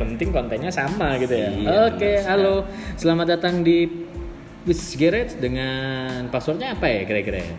[0.00, 1.52] penting kontennya sama gitu ya.
[1.52, 2.56] Iya, Oke, benar halo.
[2.96, 3.84] Selamat datang di
[4.64, 7.38] Wis Garage dengan passwordnya apa ya kira-kira?
[7.44, 7.52] ya?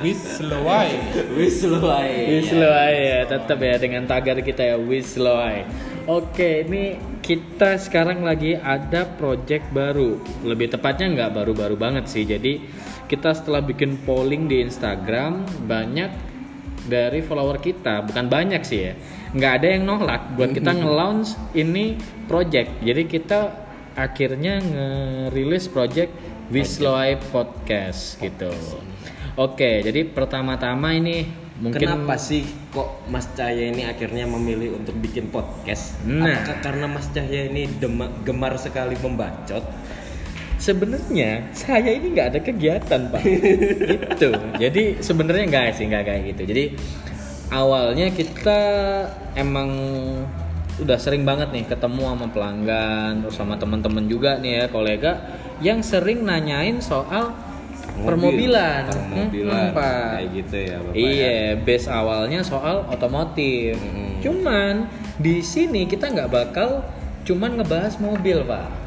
[0.00, 0.96] Wis Lowai.
[1.36, 2.40] Wis lu ae.
[2.40, 5.68] Wisloai ya, tetap ya dengan tagar kita ya Wisloai.
[6.08, 10.16] Oke, ini kita sekarang lagi ada project baru.
[10.48, 12.24] Lebih tepatnya nggak baru-baru banget sih.
[12.24, 12.64] Jadi
[13.04, 16.31] kita setelah bikin polling di Instagram banyak
[16.86, 18.94] dari follower kita, bukan banyak sih ya.
[19.32, 21.96] Nggak ada yang nolak buat kita nge-launch ini
[22.26, 22.82] project.
[22.82, 23.40] Jadi kita
[23.96, 26.12] akhirnya ngerilis project
[26.52, 28.52] Wisloai Podcast gitu.
[29.40, 31.24] Oke, jadi pertama-tama ini
[31.56, 35.96] mungkin Kenapa sih kok Mas Cahya ini akhirnya memilih untuk bikin podcast?
[36.04, 36.44] Nah.
[36.44, 37.64] Apakah karena Mas Cahya ini
[38.26, 39.64] gemar sekali membacot?
[40.62, 43.22] Sebenarnya saya ini nggak ada kegiatan pak,
[43.98, 44.30] gitu.
[44.62, 46.42] Jadi sebenarnya nggak sih nggak kayak gitu.
[46.54, 46.64] Jadi
[47.50, 48.60] awalnya kita
[49.34, 49.70] emang
[50.78, 55.12] udah sering banget nih ketemu sama pelanggan, terus sama teman-teman juga nih ya kolega
[55.58, 57.34] yang sering nanyain soal
[57.92, 60.08] Mobil, permobilan, permobilan, Mm-mm, pak.
[60.16, 63.76] kayak gitu ya, Bapak Iya, base awalnya soal otomotif.
[63.76, 64.24] Mm.
[64.24, 64.74] Cuman
[65.20, 66.88] di sini kita nggak bakal
[67.28, 68.81] cuman ngebahas mobil pak.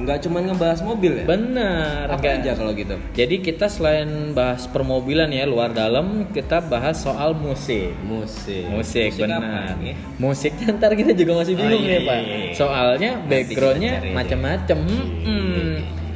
[0.00, 1.24] Nggak cuma ngebahas mobil ya?
[1.24, 2.08] Benar.
[2.08, 2.40] Apa nggak.
[2.40, 2.96] aja kalau gitu?
[3.12, 7.92] Jadi kita selain bahas permobilan ya luar dalam, kita bahas soal musik.
[8.02, 8.64] Musik.
[8.66, 9.76] Musik, apa benar.
[9.76, 9.92] ini?
[10.16, 12.16] Musiknya ntar kita juga masih Oh, bingung iya, pak.
[12.18, 12.52] iya, iya.
[12.56, 14.78] Soalnya Nanti backgroundnya kita cari macam-macam.
[14.80, 15.72] Iya, Mm-mm.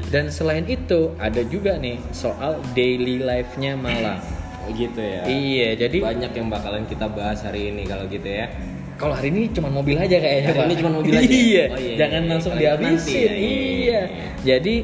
[0.08, 4.22] Dan selain itu ada juga nih soal daily life-nya Malang.
[4.64, 5.28] Oh, gitu ya.
[5.28, 8.48] iya, jadi Banyak yang bakalan kita bahas hari ini kalau gitu ya.
[8.94, 10.66] Kalau hari ini cuma mobil aja kayaknya Hari pak.
[10.70, 11.26] ini cuma mobil aja?
[11.50, 11.64] iya.
[11.66, 12.30] Oh, iya, Jangan iya.
[12.30, 12.94] langsung dihabisin.
[12.94, 13.62] nanti ya, iya, iya.
[13.82, 14.02] iya.
[14.44, 14.74] Jadi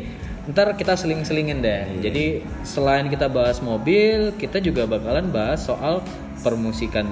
[0.50, 1.82] ntar kita seling-selingin deh.
[1.86, 2.00] Iya.
[2.10, 2.24] Jadi
[2.66, 6.02] selain kita bahas mobil, kita juga bakalan bahas soal
[6.42, 7.06] permusikan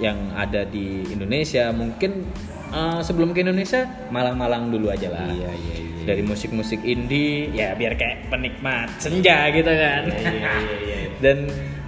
[0.00, 1.68] yang ada di Indonesia.
[1.74, 2.24] Mungkin
[2.72, 5.28] uh, sebelum ke Indonesia, Malang-Malang dulu aja lah.
[5.28, 6.04] Iya, iya, iya.
[6.08, 10.08] Dari musik-musik indie, ya biar kayak penikmat senja gitu kan.
[10.08, 10.96] Iya, iya, iya, iya.
[11.24, 11.38] Dan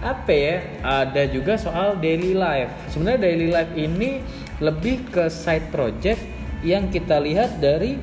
[0.05, 0.57] apa ya?
[0.85, 2.69] Ada juga soal daily life.
[2.93, 4.21] Sebenarnya daily life ini
[4.61, 6.21] lebih ke side project
[6.61, 7.97] yang kita lihat dari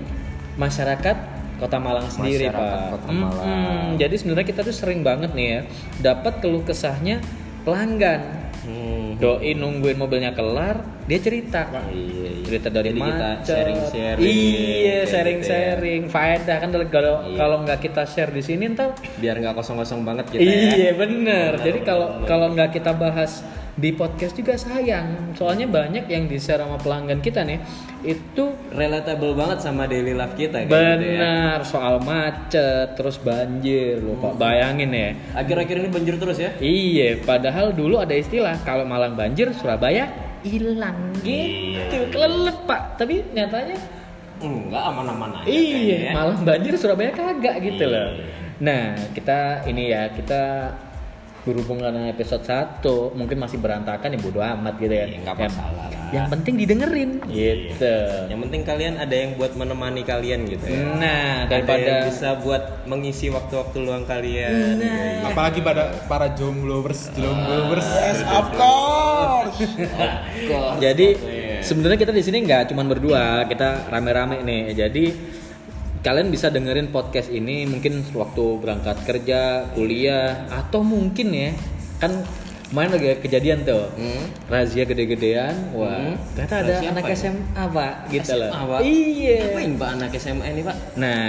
[0.58, 2.90] masyarakat Kota Malang sendiri, Masyarakat Pak.
[2.94, 3.46] Kota Malang.
[3.46, 3.98] Mm-mm.
[3.98, 5.62] Jadi sebenarnya kita tuh sering banget nih ya
[6.04, 7.18] dapat keluh kesahnya
[7.66, 8.46] pelanggan.
[8.68, 9.16] Hmm.
[9.18, 11.88] Doi nungguin mobilnya kelar, dia cerita, Pak.
[11.88, 12.44] Iya, iya.
[12.44, 13.48] Cerita dari Jadi kita macet.
[13.48, 16.02] sharing-sharing Iya, sharing-sharing.
[16.12, 16.86] Faedah kan kalau
[17.26, 17.38] Iya.
[17.40, 20.52] kalau nggak kita share di sini ntar Biar nggak kosong-kosong banget gitu ya.
[20.78, 21.52] Iya bener.
[21.58, 22.28] Jadi bener, kalau bener.
[22.28, 23.42] kalau nggak kita bahas
[23.78, 25.38] di podcast juga sayang.
[25.38, 27.62] Soalnya banyak yang di share sama pelanggan kita nih
[28.02, 30.98] itu Relatable banget sama daily life kita kayak gitu ya.
[30.98, 34.34] benar soal macet terus banjir loh Pak.
[34.42, 35.10] Bayangin ya.
[35.38, 36.50] Akhir-akhir ini banjir terus ya?
[36.58, 40.10] Iya, padahal dulu ada istilah kalau Malang banjir Surabaya
[40.42, 41.86] hilang Iya.
[41.94, 41.98] gitu.
[42.18, 42.98] Kelelep Pak.
[42.98, 43.78] Tapi nyatanya
[44.38, 46.12] Enggak aman-aman aja iya, ya.
[46.14, 47.94] Malang banjir Surabaya kagak gitu Iya.
[47.94, 48.08] loh.
[48.58, 50.74] Nah, kita ini ya, kita
[51.48, 52.84] berhubung karena episode 1
[53.16, 55.08] mungkin masih berantakan ya bodo amat gitu ya.
[55.08, 55.96] Iya, Yang- masalah lah.
[56.08, 57.96] Yang penting didengerin gitu.
[58.32, 60.80] Yang penting kalian ada yang buat menemani kalian gitu ya.
[60.96, 64.80] Nah, Ada daripada yang bisa buat mengisi waktu-waktu luang kalian.
[64.80, 65.28] Nah.
[65.28, 67.84] Apalagi pada para jomblovers, jomblovers.
[67.84, 69.56] Yes, of course.
[70.80, 71.08] Jadi
[71.60, 74.64] sebenarnya kita di sini nggak cuma berdua, kita rame-rame nih.
[74.80, 75.06] Jadi
[76.08, 81.52] kalian bisa dengerin podcast ini mungkin waktu berangkat kerja, kuliah, atau mungkin ya
[82.00, 82.24] kan
[82.68, 84.24] main lagi kejadian tuh Hmm.
[84.48, 86.16] razia gede-gedean, wah Hmm.
[86.32, 87.18] ternyata ada Razia anak apa ya?
[87.18, 88.50] SMA pak, gitu loh.
[88.50, 88.80] SMA, Pak?
[88.84, 89.38] Iya.
[89.42, 90.78] Ngapain Pak anak SMA ini, Pak?
[90.96, 91.22] Nah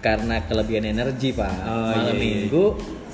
[0.00, 2.20] karena kelebihan energi pak, Oh, malam iya, iya.
[2.20, 2.64] minggu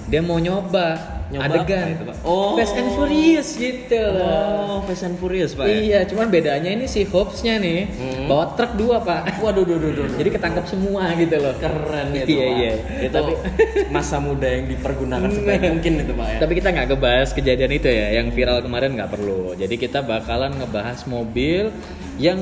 [0.06, 0.86] dia mau nyoba,
[1.30, 2.16] Nyoba adegan apa itu, Pak?
[2.22, 2.52] Oh.
[2.54, 4.26] Fast and Furious gitu loh.
[4.66, 5.62] Oh, Fast and Furious, Pak.
[5.62, 5.74] ya?
[5.76, 8.26] Iya, cuman bedanya ini si Hobbs-nya nih Hmm.
[8.26, 9.38] bawa truk dua pak.
[9.38, 10.16] Waduh, duh, duh, duh, duh.
[10.16, 11.54] Jadi ketangkep semua gitu loh.
[11.56, 12.56] keren itu, Iya Pak.
[12.56, 12.72] iya.
[13.00, 13.32] Itu Tapi
[13.94, 16.38] masa muda yang dipergunakan sebaik mungkin itu, Pak ya.
[16.40, 19.54] tapi kita nggak ngebahas kejadian itu ya, yang viral kemarin nggak perlu.
[19.54, 21.70] Jadi kita bakalan ngebahas mobil
[22.16, 22.38] yang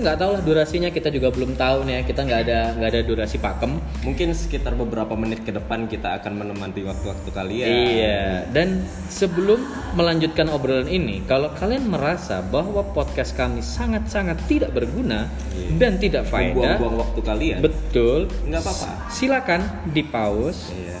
[0.00, 2.02] nggak tahu lah durasinya kita juga belum tahu nih ya.
[2.02, 3.76] Kita nggak ada nggak ada durasi pakem.
[4.00, 7.68] Mungkin sekitar beberapa menit ke depan kita akan menemani waktu-waktu kalian.
[7.68, 9.60] Iya, dan sebelum
[9.92, 15.68] melanjutkan obrolan ini, kalau kalian merasa bahwa podcast kami sangat-sangat tidak berguna Iya.
[15.76, 17.58] dan tidak faedah, Buang-buang waktu kalian.
[17.60, 18.88] betul, Nggak apa-apa.
[19.08, 20.96] Silakan di pause, Iya.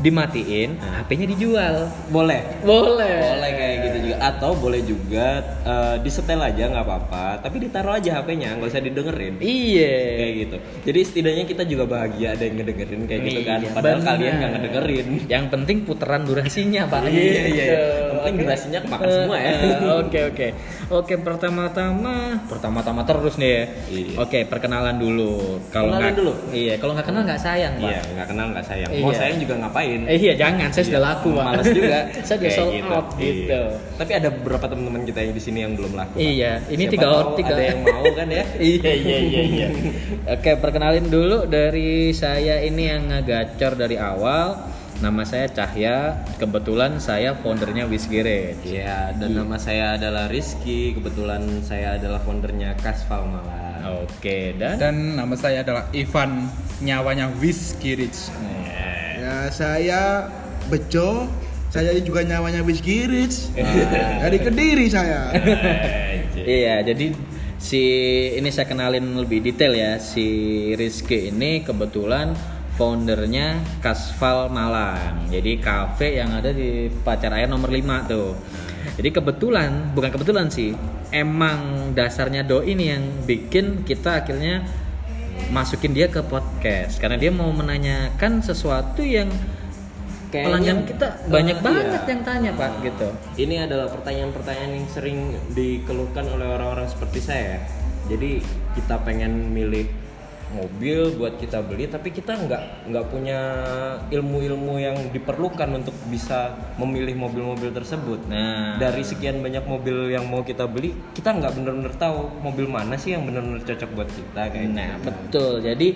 [0.00, 1.74] Dimatiin, HP-nya dijual.
[2.08, 2.40] Boleh.
[2.60, 3.16] Boleh.
[3.20, 4.16] Boleh kayak gitu juga.
[4.20, 5.26] atau boleh juga
[5.62, 9.36] eh, disetel aja nggak apa-apa, tapi ditaruh aja HP-nya, nggak usah didengerin.
[9.40, 9.96] Iya.
[10.16, 10.56] Kayak gitu.
[10.88, 13.58] Jadi setidaknya kita juga bahagia ada yang ngedengerin kayak gitu kan.
[13.60, 14.08] Iya, Padahal benar.
[14.10, 15.06] kalian nggak ngedengerin.
[15.26, 17.00] Yang penting putaran durasinya, Pak.
[17.06, 17.64] Iya, iya, iya.
[17.70, 19.52] Yang penting durasinya kemakan semua ya.
[19.52, 20.46] Eh, Oke, oke.
[20.90, 23.64] Oke, pertama-tama, pertama-tama terus nih ya.
[23.86, 24.14] Iya.
[24.26, 25.62] Oke, perkenalan dulu.
[25.70, 26.34] Kalau nggak dulu?
[26.50, 27.86] Iya, kalau nggak kenal nggak sayang, Pak.
[27.86, 28.90] Iya, nggak kenal nggak sayang.
[28.98, 29.18] Mau Iya.
[29.22, 30.00] sayang juga ngapain?
[30.10, 31.44] Eh iya jangan, saya sudah laku pak.
[31.46, 31.98] Males juga.
[32.26, 33.46] saya sudah sold out gitu.
[33.54, 33.62] Iya.
[34.02, 36.14] Tapi ada beberapa teman-teman kita yang di sini yang belum laku.
[36.18, 36.26] Pak.
[36.26, 37.54] Iya, ini Siapa tiga orang tiga.
[37.54, 38.44] Ada yang mau kan ya?
[38.74, 39.68] iya iya iya iya.
[40.34, 44.79] Oke, perkenalin dulu dari saya ini yang ngegacor dari awal.
[45.00, 46.12] Nama saya Cahya.
[46.36, 48.60] Kebetulan saya foundernya Wisgiret.
[48.60, 50.92] Iya, dan nama saya adalah Rizky.
[50.92, 54.04] Kebetulan saya adalah foundernya Kasval Malang.
[54.04, 56.52] Oke, dan Dan nama saya adalah Ivan,
[56.84, 58.28] nyawanya Whiskey Rich.
[59.16, 60.28] Ya saya
[60.68, 61.24] Bejo,
[61.72, 63.56] saya juga nyawanya Whiskey Rich.
[64.20, 65.32] Dari Kediri saya.
[66.36, 67.16] Iya, jadi
[67.56, 67.82] si
[68.36, 69.96] ini saya kenalin lebih detail ya.
[69.96, 70.28] Si
[70.76, 72.36] Rizky ini kebetulan
[72.80, 75.28] foundernya Kasval Malang.
[75.28, 78.32] Jadi kafe yang ada di Pacar Air nomor 5 tuh.
[78.96, 80.72] Jadi kebetulan, bukan kebetulan sih,
[81.12, 84.64] emang dasarnya Do ini yang bikin kita akhirnya
[85.52, 89.28] masukin dia ke podcast karena dia mau menanyakan sesuatu yang
[90.30, 92.00] Kayaknya- pelanggan kita banyak Eh, banget iya.
[92.06, 93.08] yang tanya pak gitu.
[93.36, 95.18] Ini adalah pertanyaan-pertanyaan yang sering
[95.52, 97.60] dikeluhkan oleh orang-orang seperti saya.
[98.08, 98.40] Jadi
[98.72, 99.84] kita pengen milih
[100.50, 103.40] mobil buat kita beli, tapi kita nggak nggak punya
[104.10, 108.22] ilmu-ilmu yang diperlukan untuk bisa memilih mobil-mobil tersebut.
[108.30, 108.76] Nah.
[108.80, 113.12] dari sekian banyak mobil yang mau kita beli, kita nggak bener-bener tahu mobil mana sih
[113.14, 115.06] yang bener-bener cocok buat kita kayak Nah, gitu.
[115.08, 115.52] betul.
[115.62, 115.88] Jadi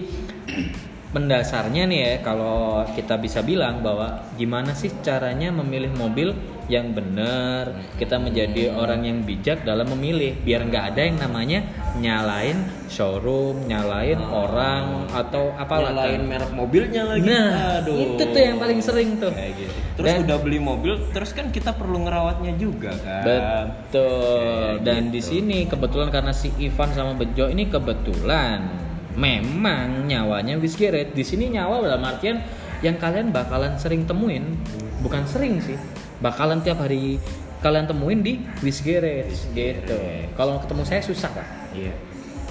[1.14, 6.34] mendasarnya nih ya kalau kita bisa bilang bahwa gimana sih caranya memilih mobil
[6.64, 11.60] yang benar, kita menjadi orang yang bijak dalam memilih biar nggak ada yang namanya
[12.00, 12.56] nyalain
[12.88, 16.30] showroom, nyalain orang atau apalah Nyalain kan.
[16.32, 17.28] merek mobilnya lagi.
[17.28, 18.16] Nah, Aduh.
[18.16, 19.28] itu tuh yang paling sering tuh.
[19.28, 19.76] kayak gitu.
[20.00, 23.22] Terus Dan- udah beli mobil, terus kan kita perlu ngerawatnya juga kan.
[23.28, 24.80] Betul.
[24.80, 25.12] Kayak Dan gitu.
[25.12, 28.83] di sini kebetulan karena si Ivan sama Bejo ini kebetulan
[29.14, 31.12] memang nyawanya Whiskey Red.
[31.12, 32.42] Di sini nyawa dalam artian
[32.80, 34.58] yang kalian bakalan sering temuin,
[35.00, 35.78] bukan sering sih,
[36.18, 37.16] bakalan tiap hari
[37.58, 39.96] kalian temuin di Whiskey Red gitu.
[40.34, 41.46] Kalau ketemu saya susah pak.
[41.72, 41.94] Iya.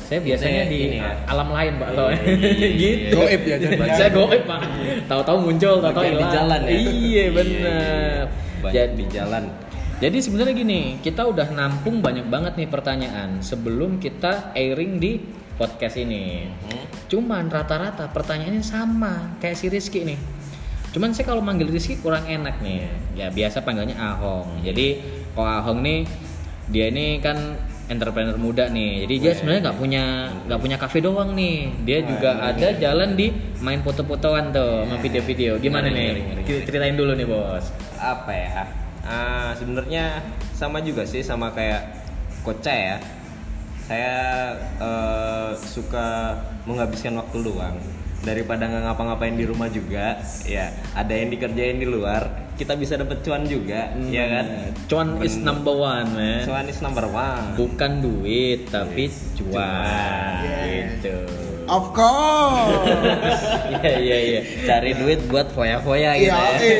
[0.03, 1.15] Saya biasanya Ini- di ini ya.
[1.25, 2.19] alam lain pak, Iya, tau iya,
[2.51, 3.15] iya, gitu.
[3.15, 3.77] Goib ya jadi.
[3.89, 4.61] Saya goib pak.
[5.05, 6.33] Tahu-tahu muncul, tahu-tahu Kayak di hilang.
[6.33, 6.71] jalan ya.
[6.75, 8.23] Iya benar.
[8.59, 9.43] Banyak Jadi di jalan.
[9.95, 15.23] jadi sebenarnya gini, kita udah nampung banyak banget nih pertanyaan sebelum kita airing di
[15.57, 16.49] podcast ini.
[17.09, 20.19] Cuman rata-rata pertanyaannya sama kayak si Rizky nih.
[20.93, 22.85] Cuman saya kalau manggil Rizky kurang enak nih.
[23.17, 24.61] Ya biasa panggilnya Ahong.
[24.65, 25.01] Jadi
[25.33, 26.05] kalau Ahong nih
[26.69, 27.57] dia ini kan
[27.91, 29.05] entrepreneur muda nih.
[29.05, 30.03] Jadi dia sebenarnya nggak punya
[30.47, 31.69] nggak punya kafe doang nih.
[31.83, 35.59] Dia juga ada jalan di main foto-fotoan tuh sama video-video.
[35.59, 36.43] Gimana nih?
[36.45, 37.73] Ceritain dulu nih bos.
[37.99, 38.63] Apa ya?
[39.03, 40.23] Ah, sebenarnya
[40.55, 42.05] sama juga sih sama kayak
[42.43, 42.97] Koca ya.
[43.83, 44.15] Saya
[44.79, 47.75] eh, suka menghabiskan waktu luang
[48.23, 50.15] daripada nggak ngapa-ngapain di rumah juga
[50.47, 52.23] ya ada yang dikerjain di luar
[52.55, 54.45] kita bisa dapet cuan juga ya kan
[54.87, 56.47] Cuan is number one, man.
[56.47, 59.51] cuan is number one Bukan duit, tapi cuan.
[59.51, 60.39] Cuan.
[60.63, 61.17] Gitu.
[61.63, 63.43] Of course.
[63.83, 64.41] Iya iya iya.
[64.63, 66.55] cari duit buat foya-foya gitu Iya, ya.
[66.63, 66.79] eh,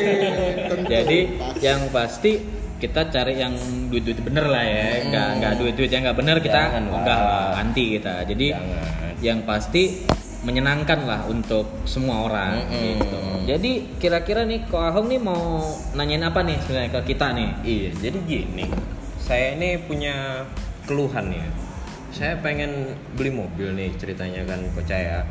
[0.70, 0.88] tentu.
[0.88, 1.20] Jadi
[1.60, 2.40] yang pasti
[2.84, 3.56] kita cari yang
[3.88, 7.22] duit-duit bener lah ya, nggak nggak duit-duit yang nggak bener kita Jangan, nggak
[7.56, 8.28] anti kita.
[8.28, 9.14] Jadi Jangan.
[9.24, 10.04] yang pasti
[10.44, 13.00] menyenangkan lah untuk semua orang Mm-mm.
[13.00, 13.20] gitu.
[13.48, 15.64] Jadi kira-kira nih Ko Ahong nih mau
[15.96, 17.50] nanyain apa nih sebenarnya ke kita nih?
[17.64, 18.66] Iya, jadi gini.
[19.24, 20.44] Saya ini punya
[20.84, 21.48] keluhan ya.
[22.12, 25.24] Saya pengen beli mobil nih ceritanya kan Koca ya.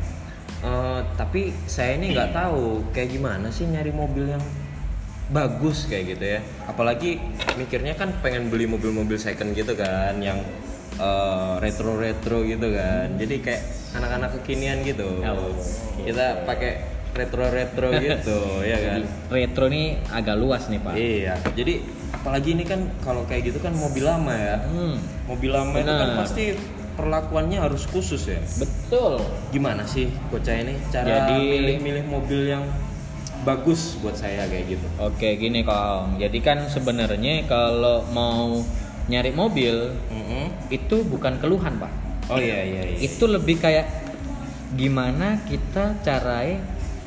[0.65, 4.41] Eh, tapi saya ini nggak tahu kayak gimana sih nyari mobil yang
[5.29, 6.39] bagus kayak gitu ya.
[6.65, 7.19] Apalagi
[7.55, 10.41] mikirnya kan pengen beli mobil-mobil second gitu kan yang
[10.97, 13.15] eh, retro-retro gitu kan.
[13.15, 13.61] Jadi kayak
[13.93, 15.07] anak-anak kekinian gitu.
[15.23, 15.53] Oh,
[16.01, 16.71] Kita pakai
[17.13, 18.99] retro-retro gitu, ya kan.
[19.29, 20.93] Retro nih agak luas nih pak.
[20.97, 21.73] Iya, jadi
[22.09, 24.57] apalagi ini kan kalau kayak gitu kan mobil lama ya.
[24.65, 26.19] Hmm, Mobil lama itu kan Benar.
[26.19, 26.43] pasti
[26.93, 28.37] perlakuannya harus khusus ya.
[28.59, 29.17] betul.
[29.49, 32.65] Gimana sih Koca ini cara milih-milih mobil yang
[33.43, 34.87] bagus buat saya kayak gitu?
[34.99, 38.63] Oke gini Kong, jadi kan sebenarnya kalau mau
[39.11, 40.71] nyari mobil Mm-mm.
[40.71, 41.91] itu bukan keluhan pak,
[42.31, 42.97] Oh iya iya iya.
[43.03, 43.83] itu lebih kayak
[44.79, 46.55] gimana kita carai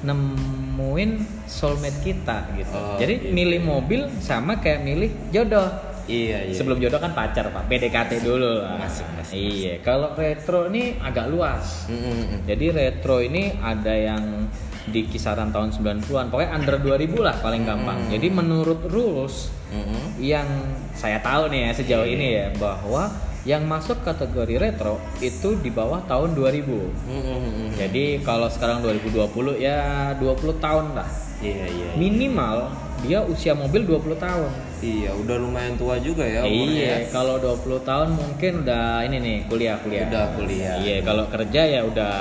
[0.04, 1.10] nemuin
[1.48, 2.76] soulmate kita gitu.
[2.76, 3.32] Oh, jadi gitu.
[3.32, 5.66] milih mobil sama kayak milih jodoh.
[6.06, 6.54] Iya, iya.
[6.54, 8.78] Sebelum jodoh kan pacar pak, PDKT dulu lah.
[8.78, 11.90] Masuk, masuk, Iya, kalau retro ini agak luas.
[11.90, 12.40] Mm, mm, mm.
[12.46, 14.46] Jadi retro ini ada yang
[14.86, 17.98] di kisaran tahun 90-an, pokoknya under 2000 lah paling gampang.
[18.10, 20.06] Jadi menurut rules Mm, mm.
[20.22, 20.48] yang
[20.94, 23.10] saya tahu nih ya sejauh ini ya bahwa
[23.46, 26.66] yang masuk kategori retro itu di bawah tahun 2000.
[26.66, 27.68] Mm, mm, mm, mm.
[27.74, 31.06] Jadi kalau sekarang 2020 ya 20 tahun lah.
[31.42, 31.90] Iya, iya.
[31.98, 32.70] Minimal
[33.02, 34.50] dia usia mobil 20 tahun.
[34.82, 37.02] Iya, udah lumayan tua juga ya umurnya.
[37.02, 40.08] Iya, kalau 20 tahun mungkin udah ini nih kuliah-kuliah.
[40.10, 40.74] Udah kuliah.
[40.78, 42.14] Iya, kalau kerja ya udah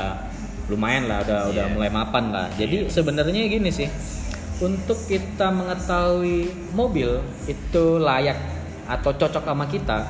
[0.72, 1.74] lumayan lah, udah udah Iya.
[1.74, 2.48] mulai mapan lah.
[2.58, 3.90] Jadi sebenarnya gini sih.
[4.64, 8.40] Untuk kita mengetahui mobil itu layak
[8.88, 10.08] atau cocok sama kita,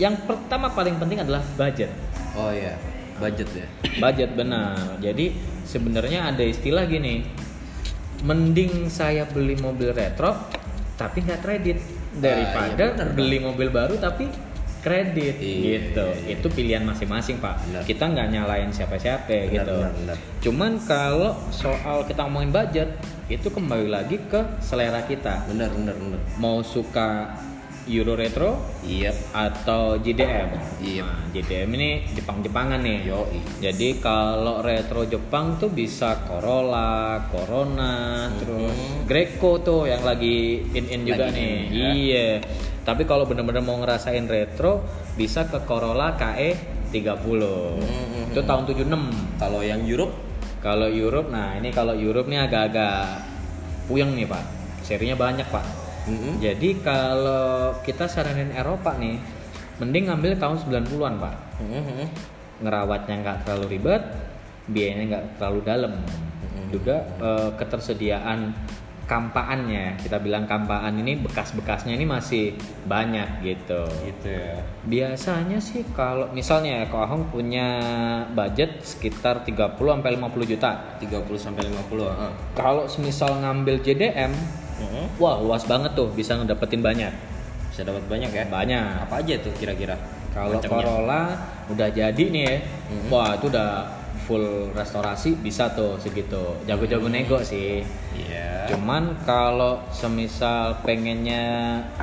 [0.00, 1.92] yang pertama paling penting adalah budget.
[2.32, 2.80] Oh iya,
[3.20, 3.66] budget ya.
[4.00, 4.96] Budget benar.
[5.04, 5.36] Jadi
[5.68, 7.26] sebenarnya ada istilah gini.
[8.24, 10.32] Mending saya beli mobil retro
[10.96, 11.78] tapi nggak kredit
[12.16, 14.24] daripada iya, bener, beli mobil baru tapi
[14.86, 16.06] kredit Iya, gitu.
[16.06, 16.32] iya, iya.
[16.32, 17.54] Itu pilihan masing-masing, Pak.
[17.60, 17.82] Benar.
[17.82, 19.74] Kita nggak nyalain siapa-siapa Benar, gitu.
[19.76, 20.16] benar, benar.
[20.38, 22.94] Cuman kalau soal kita ngomongin budget,
[23.26, 25.42] itu kembali lagi ke selera kita.
[25.44, 26.20] Bener, bener, bener.
[26.36, 27.34] Mau suka
[27.86, 29.14] Euro retro Iya.
[29.32, 30.50] atau JDM.
[30.80, 31.02] Iya.
[31.02, 33.06] Nah, JDM ini Jepang-Jepangan nih.
[33.06, 33.38] Yoi.
[33.60, 38.74] Jadi kalau retro Jepang tuh bisa Corolla, Corona, terus
[39.04, 41.46] Greco tuh yang lagi in-in juga Lagi nih.
[41.46, 41.90] in, ya.
[41.92, 42.28] Iya.
[42.86, 44.86] Tapi kalau bener-bener mau ngerasain retro
[45.18, 46.54] bisa ke Corolla KE
[46.94, 47.02] 30.
[47.82, 49.10] Hmm, Itu tahun 76.
[49.42, 50.14] Kalau yang Europe,
[50.56, 53.22] Kalau Europe, nah ini kalau Europe nih agak-agak
[53.86, 54.44] puyeng nih Pak.
[54.82, 55.62] Serinya banyak Pak.
[56.10, 59.14] mm, Jadi kalau kita saranin Eropa nih,
[59.78, 61.34] mending ngambil tahun 90-an Pak.
[61.62, 62.06] mm, mm,
[62.66, 64.02] Ngerawatnya nggak terlalu ribet,
[64.66, 65.92] biayanya nggak terlalu dalam.
[66.74, 68.50] Juga eh, ketersediaan
[69.06, 72.58] kampaannya, kita bilang kampaan ini bekas-bekasnya ini masih
[72.90, 73.86] banyak gitu.
[74.02, 74.58] gitu ya.
[74.82, 77.80] Biasanya sih kalau misalnya ya, Ko Ahong punya
[78.34, 80.70] budget sekitar 30 sampai 50 juta.
[80.98, 82.10] 30 sampai 50.
[82.10, 82.32] heeh.
[82.58, 84.34] Kalau semisal ngambil JDM,
[84.76, 87.08] Mm, wah luas banget tuh bisa ngedapetin banyak.
[87.72, 88.44] Bisa dapat banyak ya.
[88.44, 89.08] Banyak.
[89.08, 89.96] Apa aja tuh kira-kira?
[90.36, 90.60] Kalau?
[90.60, 91.32] Corolla
[91.72, 92.56] udah jadi nih ya,
[93.08, 93.88] wah itu udah
[94.28, 96.60] full restorasi bisa tuh segitu.
[96.68, 97.80] Jago-jago nego sih.
[98.12, 98.55] Iya.
[98.68, 101.44] Cuman kalau semisal pengennya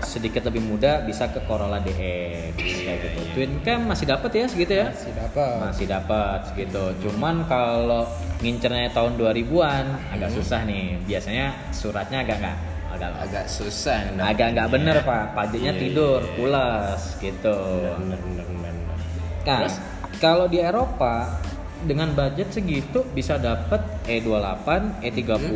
[0.01, 3.19] sedikit lebih muda bisa ke Corolla DX kayak gitu.
[3.33, 4.87] Twin cam masih dapat ya segitu ya?
[4.89, 5.55] Masih dapat.
[5.59, 6.83] Masih dapat segitu.
[7.03, 8.07] Cuman kalau
[8.39, 10.99] ngincernya tahun 2000-an agak susah nih.
[11.03, 12.57] Biasanya suratnya agak nggak
[12.93, 15.09] agak Agak susah agak nggak bener dapetnya.
[15.09, 15.23] pak.
[15.33, 16.35] Pajaknya Iya, tidur, iya, iya.
[16.37, 17.57] pulas gitu.
[17.97, 18.95] Bener, bener, bener, bener.
[19.43, 19.75] Nah, Terus?
[20.19, 21.41] kalau di Eropa
[21.83, 25.51] dengan budget segitu bisa dapat E28, E30,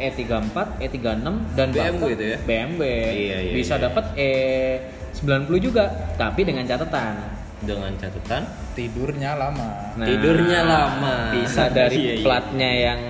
[0.00, 2.38] E34, E36 dan BMW itu ya?
[2.40, 2.82] BMW.
[3.12, 3.84] Iya, iya, bisa iya.
[3.86, 5.84] dapat E90 juga,
[6.16, 7.14] tapi dengan catatan.
[7.60, 8.42] Dengan catatan
[8.72, 9.92] Tidurnya lama.
[9.94, 11.14] Nah, Tidurnya lama.
[11.36, 12.24] Bisa dari Iya, iya.
[12.24, 13.00] platnya yang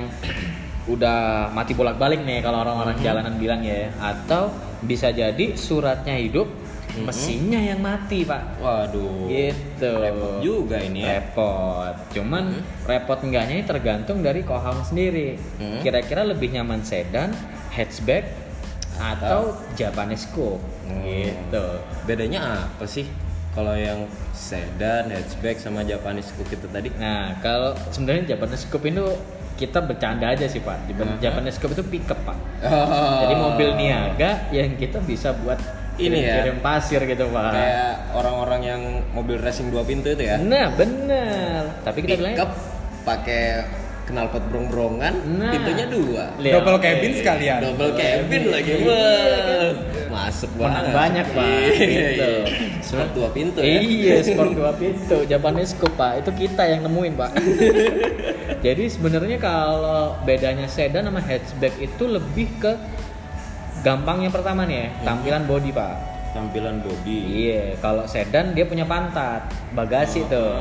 [0.91, 3.07] udah mati bolak-balik nih kalau orang-orang Mm-hmm.
[3.07, 4.51] jalanan bilang ya atau
[4.83, 6.51] bisa jadi suratnya hidup
[6.91, 7.07] Mm-hmm.
[7.07, 9.27] mesinnya yang mati pak Waduh.
[9.27, 11.19] gitu Repot juga ini ya.
[11.19, 12.45] repot cuman
[12.83, 15.79] repot enggaknya ini tergantung dari koham sendiri Hmm.
[15.81, 17.31] kira-kira lebih nyaman sedan
[17.71, 18.27] hatchback
[18.97, 21.07] atau Japanese coupe Hmm.
[21.07, 21.67] gitu
[22.03, 23.07] Bedanya apa sih?
[23.51, 26.91] Kalau yang sedan, hatchback sama Japanese coupe itu tadi?
[26.97, 29.07] nah kalau sebenarnya Japanese coupe itu
[29.57, 31.19] kita bercanda aja sih pak Uh-huh.
[31.19, 33.21] Japanese coupe itu pickup pak Oh.
[33.21, 35.57] jadi mobil niaga yang kita bisa buat
[36.03, 36.35] Ini ya?
[36.41, 38.81] kirim pasir gitu pak Kayak orang-orang yang
[39.11, 40.37] mobil racing dua pintu itu ya.
[40.37, 42.51] nah bener tapi kita bilang Pickup
[43.01, 43.43] pakai
[44.07, 45.55] knalpot brong-brongan, Nah.
[45.55, 46.35] pintunya dua.
[46.35, 46.55] Lihat.
[46.59, 47.63] Double cabin sekalian.
[47.63, 48.73] Double cabin lagi.
[48.75, 49.71] Iya, Wah.
[50.11, 50.95] Masuk Menang banget.
[50.99, 51.47] banyak, Pak.
[51.47, 51.95] Iya, Gitu.
[52.19, 52.31] iya.
[52.83, 53.79] Sport dua pintu ya.
[53.79, 57.31] Iya, sport dua pintu, Japanese coupe pak, itu kita yang nemuin pak.
[58.67, 62.73] Jadi sebenarnya kalau bedanya sedan sama hatchback itu lebih ke
[63.81, 65.95] gampangnya pertama nih ya, tampilan body pak.
[66.31, 67.19] Tampilan body.
[67.27, 70.31] Iya, kalau sedan dia punya pantat, bagasi Oh.
[70.31, 70.55] tuh.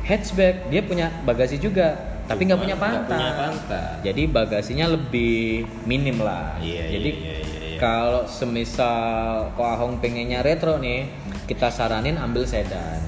[0.00, 1.92] Hatchback dia punya bagasi juga,
[2.24, 3.10] tapi nggak punya pantat.
[3.10, 3.94] punya pantat.
[4.00, 6.56] Jadi bagasinya lebih minim lah.
[6.62, 7.78] Iya, Jadi iya, iya, iya, iya.
[7.78, 11.10] kalau semisal Ko Ahong pengennya retro nih,
[11.44, 13.02] kita saranin ambil sedan.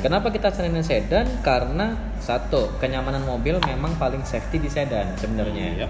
[0.00, 1.28] Kenapa kita saranin sedan?
[1.44, 5.84] Karena satu, kenyamanan mobil memang paling safety di sedan sebenarnya.
[5.84, 5.88] Iya.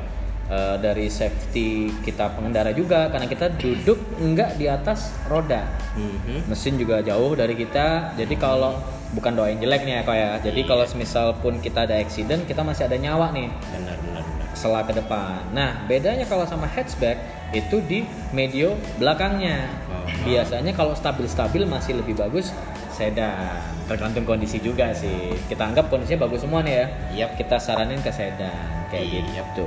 [0.50, 5.62] Eh, dari safety kita pengendara juga karena kita duduk enggak di atas roda.
[5.94, 6.50] Mhm.
[6.50, 8.18] Mesin juga jauh dari kita.
[8.18, 8.74] Jadi kalau
[9.14, 10.30] bukan doain jelek nih ya kok ya.
[10.42, 14.46] Jadi kalau semisal pun kita ada accident, kita masih ada nyawa nih Benar, benar, benar.
[14.58, 15.38] sela ke depan.
[15.54, 17.22] Nah, bedanya kalau sama hatchback
[17.54, 18.02] itu di
[18.34, 19.70] medio belakangnya.
[19.86, 20.02] Oh.
[20.26, 22.50] Biasanya kalau stabil-stabil masih lebih bagus
[22.90, 23.54] sedan.
[23.86, 25.30] Tergantung kondisi juga sih.
[25.46, 26.86] Kita anggap kondisinya bagus semua nih ya.
[27.22, 27.38] Yap.
[27.38, 29.22] Kita saranin ke sedan kayak Iya.
[29.46, 29.66] gitu.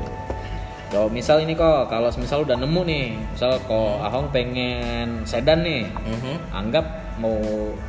[0.94, 5.90] Kalau misal ini kok, kalau misal udah nemu nih, misal kok Ahong pengen sedan nih,
[5.90, 6.54] Mhm.
[6.54, 6.86] anggap
[7.16, 7.34] mau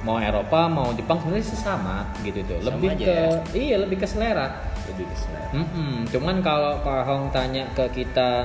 [0.00, 3.28] mau Eropa mau Jepang sebenarnya sih sama gitu tuh Sama lebih aja ke ya?
[3.54, 4.52] iya lebih ke selera
[4.84, 5.49] Lebih ke selera.
[5.50, 6.04] Mm-mm.
[6.06, 8.44] cuman kalau Pak Hong tanya ke kita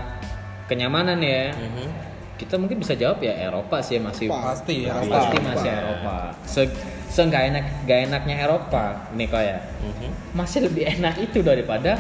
[0.65, 1.87] kenyamanan ya Mhm.
[2.35, 4.95] kita mungkin bisa jawab ya Eropa sih masih Pasti ya.
[4.95, 5.47] pasti Eropa.
[5.51, 6.61] masih Eropa se
[7.09, 10.09] se enak nggak enaknya Eropa nih kok ya Mhm.
[10.31, 11.99] masih lebih enak itu daripada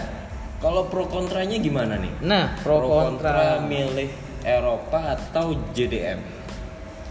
[0.59, 2.11] Kalau pro kontranya gimana nih?
[2.19, 4.11] nah pro, kontra, milih
[4.43, 6.19] Eropa atau JDM?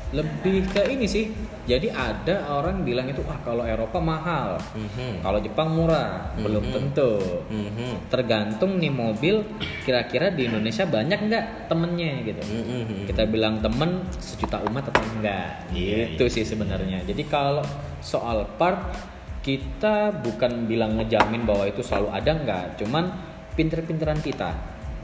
[0.08, 1.28] lebih ke ini sih
[1.68, 5.20] jadi ada orang bilang itu ah kalau Eropa mahal Mhm.
[5.20, 6.72] kalau Jepang murah belum Mhm.
[6.72, 7.12] tentu
[7.44, 8.08] Mhm.
[8.08, 9.44] tergantung nih mobil
[9.84, 13.04] kira-kira di Indonesia banyak nggak temennya gitu Mhm.
[13.04, 17.60] kita bilang temen sejuta umat atau enggak Iya, itu sih sebenarnya jadi kalau
[18.00, 18.80] soal part
[19.44, 23.12] kita bukan bilang ngejamin bahwa itu selalu ada enggak cuman
[23.58, 24.54] pinter-pinteran kita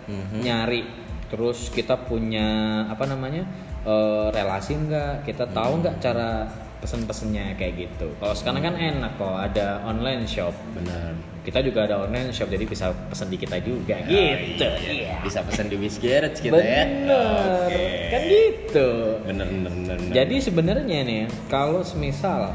[0.06, 0.38] Mhm.
[0.40, 0.82] nyari
[1.26, 2.46] terus kita punya
[2.87, 3.42] apa namanya
[3.82, 6.46] eh, relasi enggak kita tahu enggak cara
[6.78, 11.16] pesen-pesennya kayak gitu kalau sekarang kan enak kok ada online shop Benar.
[11.40, 15.16] kita juga ada online shop jadi bisa pesen di kita juga Ah, gitu iya.
[15.18, 16.84] Bisa pesan di Wish Garage kita ya.
[16.84, 17.88] bener Oke.
[18.06, 18.88] kan gitu
[19.25, 19.96] Bener bener bener.
[19.99, 20.12] bener.
[20.12, 22.52] jadi sebenarnya nih kalau semisal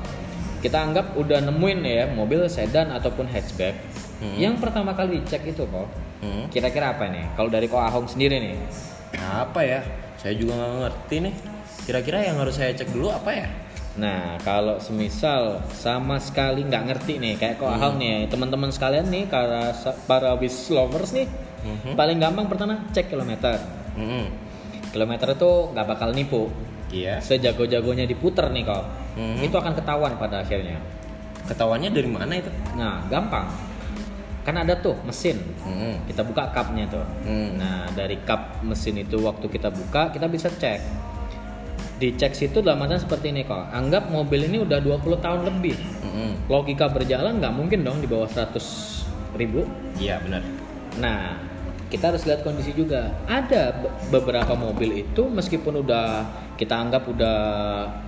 [0.62, 3.74] kita anggap udah nemuin ya mobil sedan ataupun hatchback
[4.20, 4.36] Hmm.
[4.36, 5.88] yang pertama kali dicek itu kok
[6.20, 6.52] Hmm.
[6.52, 8.60] kira-kira apa nih kalau dari Ko Ahong sendiri nih
[9.18, 9.82] apa ya?
[10.20, 11.34] Saya juga nggak ngerti nih.
[11.88, 13.48] Kira-kira yang harus saya cek dulu apa ya?
[13.98, 17.80] Nah, kalau semisal sama sekali nggak ngerti nih, kayak kok Hmm.
[17.80, 19.74] Ahong nih, teman-teman sekalian nih, para
[20.06, 21.26] para wish lovers nih,
[21.66, 21.98] Mhm.
[21.98, 23.58] paling gampang pertama cek kilometer.
[23.98, 24.26] Mhm.
[24.94, 26.52] Kilometer itu nggak bakal nipu.
[26.90, 27.18] Iya.
[27.20, 28.84] Sejago-jagonya diputer nih kok,
[29.18, 29.42] Mhm.
[29.42, 30.78] itu akan ketahuan pada akhirnya.
[31.50, 32.52] Ketahuannya dari mana itu?
[32.78, 33.50] Nah, gampang.
[34.43, 35.38] Kan ada tuh mesin.
[35.63, 36.10] Mhm.
[36.10, 37.05] Kita buka cupnya tuh.
[37.27, 37.60] Hmm.
[37.60, 40.79] Nah, dari cup mesin itu waktu kita buka, kita bisa cek.
[42.00, 43.60] Dicek situ dalam artian seperti ini kok.
[43.75, 45.75] Anggap mobil ini udah 20 tahun lebih.
[45.75, 46.47] Mhm.
[46.47, 49.04] Logika berjalan nggak mungkin dong di bawah 100
[49.36, 49.67] ribu.
[49.99, 50.41] Iya benar.
[50.97, 51.36] Nah,
[51.89, 53.12] kita harus lihat kondisi juga.
[53.25, 56.23] Ada be- beberapa mobil itu meskipun udah
[56.56, 57.38] kita anggap udah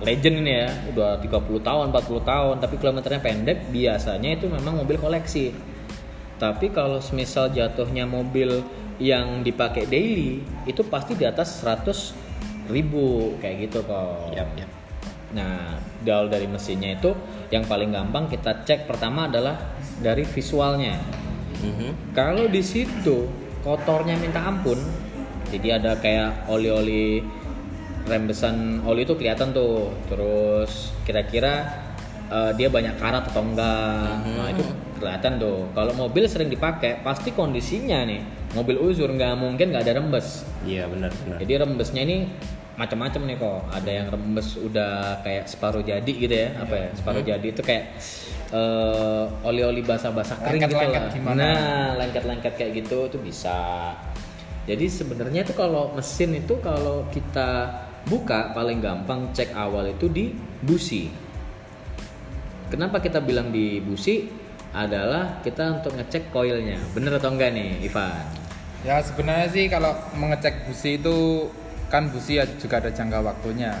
[0.06, 5.00] legend ini ya, udah 30 tahun, 40 tahun, tapi kilometernya pendek, biasanya itu memang mobil
[5.00, 5.50] koleksi.
[6.42, 8.66] Tapi kalau semisal jatuhnya mobil
[8.98, 12.18] yang dipakai daily, itu pasti di atas 100
[12.66, 14.34] ribu kayak gitu kok.
[14.34, 14.70] Yap, yap.
[15.38, 17.14] Nah, dari dari mesinnya itu
[17.54, 19.54] yang paling gampang kita cek pertama adalah
[20.02, 20.98] dari visualnya.
[21.62, 22.10] Mhm.
[22.10, 23.30] Kalau di situ
[23.62, 24.82] kotornya minta ampun,
[25.46, 27.22] jadi ada kayak oli-oli
[28.10, 29.94] rembesan oli itu kelihatan tuh.
[30.10, 31.70] Terus kira-kira
[32.28, 34.26] eh, dia banyak karat atau enggak.
[34.26, 35.66] Nah, itu kelihatan tuh.
[35.74, 38.22] Kalau mobil sering dipakai, pasti kondisinya nih
[38.54, 40.46] mobil uzur nggak mungkin nggak ada rembes.
[40.62, 41.42] Iya benar benar.
[41.42, 42.16] Jadi rembesnya ini
[42.78, 43.60] macam-macam nih kok.
[43.74, 44.92] Ada yang rembes udah
[45.26, 46.88] kayak separuh jadi gitu ya, apa ya?
[46.94, 47.84] Separuh jadi itu kayak
[48.54, 51.12] eh, oli-oli basah-basah kering gitu Lengket-lengket lah.
[51.12, 51.42] gimana?
[51.42, 53.58] Nah, lengket-lengket kayak gitu itu bisa.
[54.62, 57.66] Jadi sebenarnya tuh kalau mesin itu kalau kita
[58.06, 60.30] buka paling gampang cek awal itu di
[60.62, 61.10] busi.
[62.70, 64.41] Kenapa kita bilang di busi?
[64.72, 68.24] Adalah kita untuk ngecek koilnya, bener atau enggak nih, Ivan?
[68.82, 71.46] Ya sebenarnya sih kalau mengecek busi itu
[71.86, 73.76] kan busi ya juga ada jangka waktunya.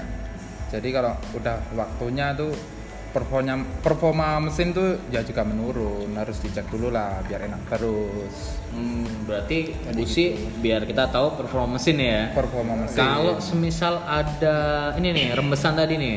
[0.68, 2.52] Jadi kalau udah waktunya tuh
[3.12, 9.28] performanya performa mesin tuh ya juga menurun harus dicek dulu lah biar enak terus Hmm,
[9.28, 10.32] berarti busi
[10.64, 12.32] biar kita tahu performa mesin ya.
[12.32, 13.04] performa mesin.
[13.04, 14.56] Kalau semisal ada
[14.96, 16.16] ini nih rembesan tadi nih.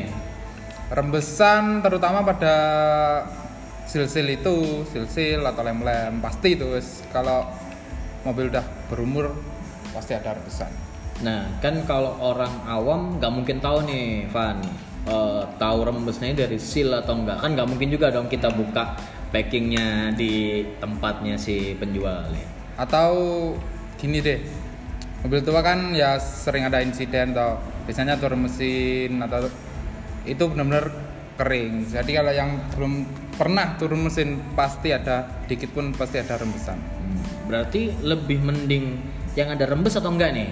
[0.86, 2.54] rembesan terutama pada
[3.86, 6.66] sil-sil itu sil-sil atau lem-lem pasti itu
[7.14, 7.46] kalau
[8.26, 9.30] mobil udah berumur
[9.94, 10.86] pasti ada rembesan
[11.24, 14.60] Nah, kan kalau orang awam nggak mungkin tahu nih, Van.
[15.06, 18.98] eh, tahu rembesnya dari seal atau enggak kan nggak mungkin juga dong kita buka
[19.30, 22.46] packingnya di tempatnya si penjual ya.
[22.74, 23.14] atau
[24.02, 24.42] gini deh
[25.22, 27.54] mobil tua kan ya sering ada insiden atau
[27.86, 29.46] biasanya turun mesin atau
[30.26, 30.90] itu benar-benar
[31.36, 32.92] kering jadi kalau yang belum
[33.32, 38.98] pernah turun mesin pasti ada dikit pun pasti ada rembesan Hmm, Berarti lebih mending
[39.32, 40.48] yang ada rembes atau enggak nih?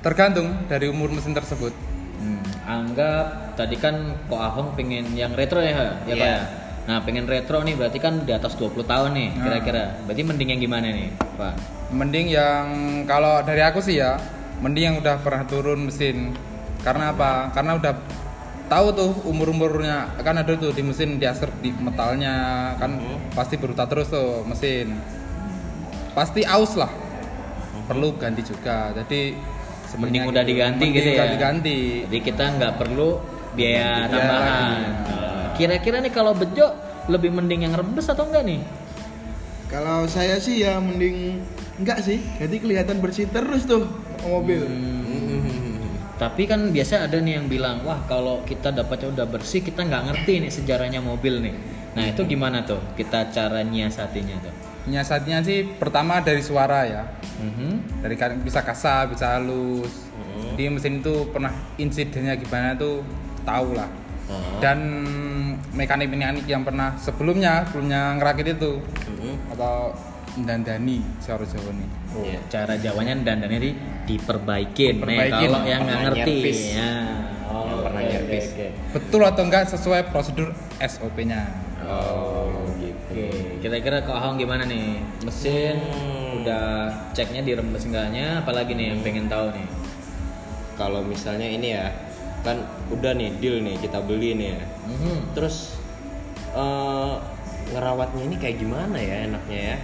[0.00, 1.72] tergantung dari umur mesin tersebut
[2.14, 5.72] Hmm, anggap tadi kan Ko Ahong pengen yang retro ya,
[6.04, 6.24] ya Pak Iya.
[6.30, 6.38] ya?
[6.84, 9.42] Nah, pengen retro nih berarti kan di atas 20 tahun nih Nah.
[9.42, 9.84] kira-kira.
[10.04, 11.54] Berarti mending yang gimana nih, Pak?
[11.90, 12.64] mending yang
[13.04, 14.16] kalau dari aku sih ya
[14.58, 16.32] mending yang udah pernah turun mesin
[16.80, 17.48] Karena apa?
[17.50, 17.92] Karena udah
[18.64, 22.34] tahu tuh umur-umurnya kan ada tuh di mesin diaser di metalnya
[22.80, 22.96] kan
[23.32, 24.96] pasti berutak terus tuh mesin.
[26.14, 26.90] Pasti aus lah.
[27.84, 28.94] Perlu ganti juga.
[28.94, 29.34] Jadi
[29.94, 30.50] Mending udah gitu.
[30.50, 31.14] diganti Mending gitu ya.
[31.14, 31.78] udah diganti.
[32.08, 33.08] Jadi kita nggak perlu
[33.54, 34.40] biaya Biaya tambahan.
[34.42, 34.74] lagi.
[34.74, 36.66] Nah, Kira-kira nih kalau bejo
[37.06, 38.60] lebih mending yang rebes atau enggak nih?
[39.70, 41.38] Kalau saya sih ya mending
[41.78, 42.18] enggak sih.
[42.42, 43.86] Jadi kelihatan bersih terus tuh
[44.26, 44.66] mobil.
[46.14, 50.02] Tapi kan biasa ada nih yang bilang, wah kalau kita dapatnya udah bersih, kita nggak
[50.14, 51.54] ngerti nih sejarahnya mobil nih.
[51.94, 54.54] Nah itu gimana tuh kita cara nyiasatinya tuh?
[54.90, 57.02] Nyiasatnya sih pertama dari suara ya.
[57.42, 58.02] Mhm.
[58.02, 58.14] Dari
[58.46, 60.06] bisa kasar, bisa halus.
[60.54, 63.02] Di mesin itu pernah insidennya gimana tuh
[63.42, 63.90] tahu lah.
[64.30, 64.58] Oh.
[64.62, 64.78] Dan
[65.74, 68.78] mekanik-mekanik yang pernah sebelumnya sebelumnya ngerakit itu
[69.10, 69.52] Mhm.
[69.54, 69.90] atau
[70.46, 71.70] dandani secara Jawa
[72.16, 72.24] nih.
[72.28, 72.38] Iya.
[72.46, 73.70] Cara Jawanya dandannya di
[74.04, 74.94] diperbaikin.
[74.96, 75.48] Nih Diperbaikin.
[75.48, 76.36] kalau yang nggak ngerti.
[76.38, 76.60] nyervis.
[76.72, 76.92] Ya.
[77.44, 78.44] Oh, Yang pernah nyervis.
[78.44, 78.66] oke, oke.
[78.92, 80.48] Betul atau enggak sesuai prosedur
[80.78, 81.42] SOP-nya.
[81.84, 82.48] Oh,
[82.78, 83.12] gitu.
[83.12, 83.28] Oke,
[83.60, 84.98] kira-kira kok Ahong gimana nih?
[85.20, 86.40] Mesin Hmm.
[86.40, 86.66] udah
[87.12, 89.68] ceknya dirembes enggaknya, apalagi nih yang pengen tahu nih?
[90.74, 91.92] Kalau misalnya ini ya,
[92.40, 94.60] kan udah nih deal nih kita beli nih ya.
[94.86, 95.16] Mhm.
[95.32, 95.76] Terus
[96.50, 97.14] eh,
[97.70, 99.76] ngerawatnya ini kayak gimana ya enaknya ya?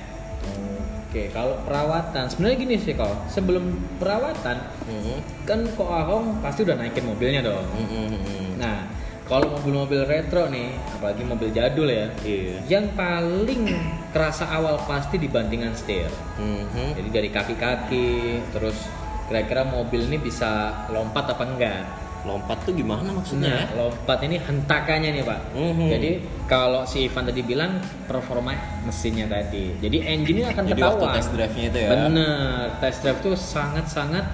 [1.10, 3.26] Oke, kalau perawatan sebenarnya gini sih kok.
[3.26, 3.66] Sebelum
[3.98, 5.16] perawatan Mhm.
[5.42, 7.66] kan kok Ahong pasti udah naikin mobilnya dong.
[7.66, 8.62] Mhm.
[8.62, 8.86] Nah,
[9.26, 12.62] kalau mobil-mobil retro nih, apalagi mobil jadul ya, Iya.
[12.70, 13.74] yang paling
[14.14, 16.06] kerasa awal pasti dibandingkan setir.
[16.38, 16.94] Mhm.
[16.94, 18.86] Jadi dari kaki-kaki, terus
[19.26, 21.82] kira-kira mobil ini bisa lompat apa enggak?
[22.20, 23.74] Lompat tuh gimana maksudnya Nah, ya?
[23.76, 25.40] lompat ini hentakannya nih pak.
[25.52, 25.88] Mhm.
[25.88, 26.10] Jadi
[26.44, 28.52] kalau si Ivan tadi bilang performa
[28.82, 29.72] mesinnya tadi.
[29.78, 31.16] Jadi engine ini akan Jadi waktu ketahuan.
[31.16, 31.88] test drive-nya itu ya?
[31.90, 34.24] Bener, test drive tuh sangat-sangat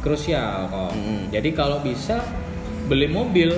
[0.00, 0.92] krusial kok.
[0.92, 1.28] Mhm.
[1.30, 2.24] Jadi kalau bisa
[2.84, 3.52] beli mobil,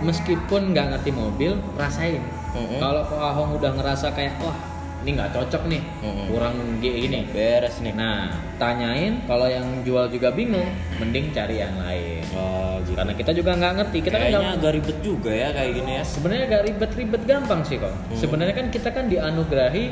[0.00, 2.20] meskipun nggak ngerti mobil, rasain.
[2.52, 2.76] Mhm.
[2.76, 4.56] Kalau kok Ahong udah ngerasa kayak wah
[5.02, 6.24] ini nggak cocok nih, Mhm.
[6.26, 7.26] kurang gini.
[7.28, 7.90] Beres nih.
[7.90, 12.22] Nah, tanyain kalau yang jual juga bingung, mending cari yang lain.
[12.32, 12.94] Oh, gitu.
[12.94, 15.92] Karena kita juga nggak ngerti, kita kan Kayaknya nggak- agak ribet juga ya kayak gini
[15.92, 16.02] ya.
[16.04, 17.90] sebenarnya gak ribet-ribet gampang sih kok.
[17.90, 18.14] Hmm.
[18.14, 19.84] Sebenarnya kan kita kan dianugerahi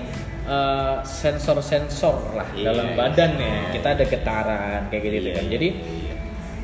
[0.43, 2.97] uh, sensor-sensor lah Iya, dalam iya.
[2.97, 3.55] badan ya.
[3.71, 5.45] Kita ada getaran kayak gitu Iya, kan.
[5.45, 5.69] iya, Jadi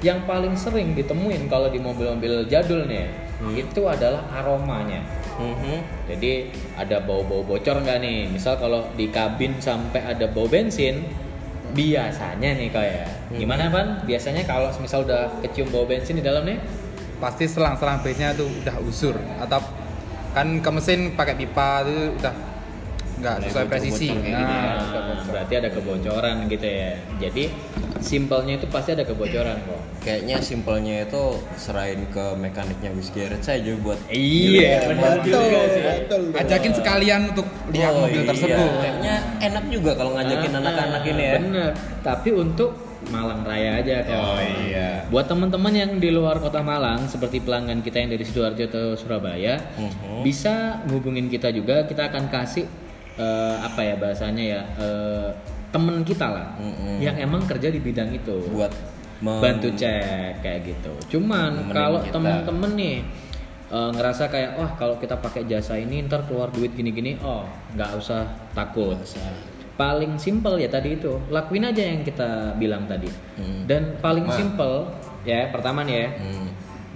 [0.03, 3.53] yang paling sering ditemuin kalau di mobil-mobil jadul nih Hmm.
[3.53, 5.05] itu adalah aromanya.
[5.37, 6.09] Mhm.
[6.09, 8.19] Jadi ada bau-bau bocor nggak nih?
[8.27, 11.05] Misal kalau di kabin sampai ada bau bensin,
[11.73, 13.37] biasanya nih kayak Hmm.
[13.37, 13.87] gimana pan?
[14.03, 16.59] Biasanya kalau misal udah kecium bau bensin di dalam nih,
[17.17, 19.57] Pasti selang-selang base-nya tuh udah usur atau
[20.33, 22.35] kan ke mesin pakai pipa itu udah
[23.17, 24.13] nggak sesuai presisi.
[24.13, 24.37] ya.
[24.37, 26.93] Nah, Nah, berarti ada kebocoran gitu ya.
[27.17, 27.49] Jadi
[27.99, 29.81] simpelnya itu pasti ada kebocoran kok.
[30.03, 31.23] Kayaknya simpelnya itu
[31.55, 37.93] serain ke mekaniknya Wis Garage aja buat Iya, benar Betul, juga ajakin sekalian untuk lihat
[37.93, 38.29] Oh, mobil iya.
[38.29, 38.71] tersebut.
[38.79, 41.35] Kayaknya enak juga kalau ngajakin Ah, anak-anak ini ya.
[41.39, 41.71] Bener.
[42.01, 42.71] Tapi untuk
[43.07, 44.19] Malang Raya aja kok.
[44.19, 45.07] Oh, iya.
[45.07, 49.63] Buat teman-teman yang di luar kota Malang seperti pelanggan kita yang dari sidoarjo atau Surabaya,
[49.79, 50.23] Mhm.
[50.23, 51.85] bisa ngubungin kita juga.
[51.85, 52.67] Kita akan kasih
[53.17, 55.29] eh, apa ya bahasanya ya eh,
[55.69, 56.99] temen kita lah Mhm.
[56.99, 58.37] yang emang kerja di bidang itu.
[58.49, 58.73] Buat
[59.19, 60.93] bantu cek kayak gitu.
[61.11, 62.97] Cuman kalau temen-temen nih
[63.67, 67.91] eh, ngerasa kayak wah kalau kita pakai jasa ini ntar keluar duit gini-gini, oh nggak
[67.95, 68.95] usah takut.
[69.75, 73.11] Paling simpel ya tadi itu, lakuin aja yang kita bilang tadi.
[73.35, 73.67] Hmm.
[73.67, 74.33] Dan paling Ma.
[74.33, 74.89] simpel
[75.23, 76.49] ya pertama nih ya, Hmm,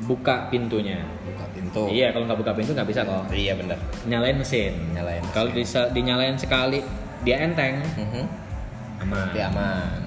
[0.06, 1.02] buka pintunya.
[1.20, 1.82] buka pintu.
[1.90, 3.24] Iya kalau nggak buka pintu nggak bisa kok.
[3.28, 3.76] Iya benar.
[4.06, 4.72] Nyalain mesin.
[4.90, 6.80] Nyalain Kalau bisa dinyalain sekali
[7.20, 8.24] dia enteng, Mhm.
[9.00, 9.26] Aman.
[9.28, 9.98] Tapi aman.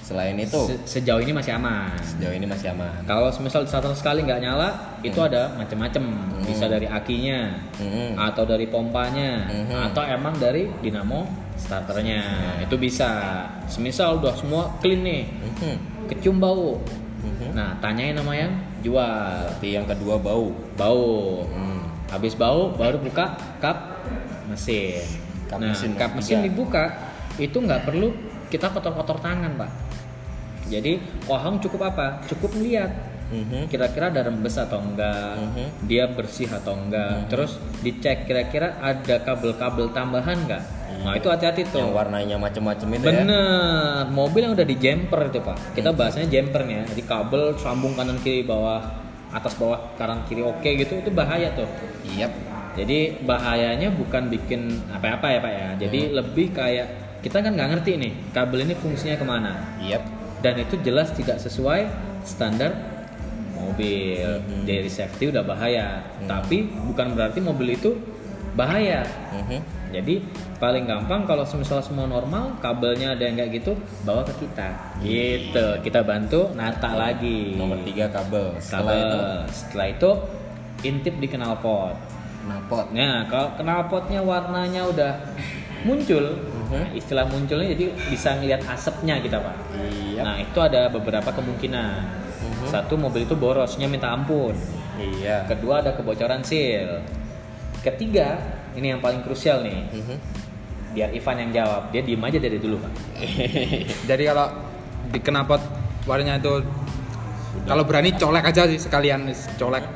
[0.00, 1.90] Selain itu Se- sejauh ini masih aman.
[1.98, 3.02] sejauh ini masih aman.
[3.02, 4.70] Kalau misal starter sekali nggak nyala,
[5.02, 6.02] itu ada macam-macam.
[6.46, 8.14] Bisa dari akinya, Mhm.
[8.14, 9.90] atau dari pompanya, Mhm.
[9.90, 11.26] atau emang dari dinamo
[11.58, 12.22] starternya.
[12.62, 13.42] Itu bisa.
[13.66, 16.06] Semisal udah semua clean nih, Mhm.
[16.06, 16.78] kecium bau.
[17.26, 17.58] Mhm.
[17.58, 18.54] Nah, tanyain sama yang
[18.86, 19.42] jual.
[19.50, 20.54] Tapi yang kedua bau.
[20.78, 21.42] Bau.
[21.50, 21.82] Hmm.
[22.06, 24.06] Habis bau, baru buka kap
[24.46, 25.02] mesin.
[25.50, 26.94] Kap nah, mesin kap mesin dibuka,
[27.34, 28.14] itu nggak perlu
[28.48, 29.70] kita kotor-kotor tangan, pak.
[30.66, 32.22] Jadi, kohong cukup apa?
[32.26, 32.90] Cukup melihat
[33.26, 33.66] Mhm.
[33.66, 35.66] kira-kira ada rembes atau enggak, Mhm.
[35.90, 40.62] dia bersih atau enggak, terus dicek kira-kira ada kabel-kabel tambahan enggak.
[40.96, 41.86] Nah itu hati-hati tuh.
[41.86, 43.22] Yang warnanya macam-macam itu ya.
[43.22, 45.58] Bener, mobil yang udah di jumper itu pak.
[45.76, 46.84] Kita bahasanya jumper nih ya.
[46.94, 48.82] Jadi kabel sambung kanan kiri bawah,
[49.30, 51.68] atas bawah kanan kiri oke gitu itu bahaya tuh.
[52.06, 52.26] Iya.
[52.74, 55.68] Jadi bahayanya bukan bikin apa-apa ya pak ya.
[55.86, 59.98] Jadi lebih kayak kita kan nggak ngerti nih kabel ini fungsinya ke mana Iya.
[60.38, 61.90] dan itu jelas tidak sesuai
[62.22, 62.70] standar
[63.56, 64.20] mobil.
[64.46, 64.62] Mhm.
[64.62, 66.04] Dari safety udah bahaya.
[66.22, 67.96] Tapi bukan berarti mobil itu
[68.52, 69.02] bahaya.
[69.32, 69.58] Mhm.
[69.90, 70.14] Jadi
[70.56, 73.72] paling gampang kalau misalnya semua normal, kabelnya ada yang kayak gitu,
[74.04, 74.68] bawa ke kita.
[75.00, 75.66] Gitu.
[75.82, 77.56] Kita bantu nata lagi.
[77.56, 78.54] Nomor tiga kabel.
[78.60, 79.00] Setelah Kabel.
[79.00, 79.18] itu
[79.52, 80.10] Setelah itu
[80.84, 81.96] intip di knalpot.
[82.46, 82.86] knalpot.
[82.92, 85.12] Nah, kalau knalpotnya warnanya udah
[85.82, 86.24] muncul,
[86.66, 89.56] Nah, istilah munculnya jadi bisa ngelihat asapnya kita pak.
[89.78, 90.20] Iya.
[90.26, 92.00] Nah itu ada beberapa kemungkinan.
[92.42, 92.66] Mhm.
[92.68, 94.56] Satu mobil itu borosnya minta ampun.
[94.98, 95.46] Iya.
[95.46, 97.02] Kedua ada kebocoran seal.
[97.86, 98.40] Ketiga
[98.74, 99.80] ini yang paling krusial nih.
[99.94, 100.16] Mhm.
[100.96, 101.82] Biar Ivan yang jawab.
[101.94, 102.92] Dia diem aja dari dulu pak.
[104.10, 104.46] Jadi kalau
[105.06, 105.62] di knalpot
[106.08, 106.66] warnanya itu
[107.64, 109.86] kalau berani colek aja sih sekalian colek.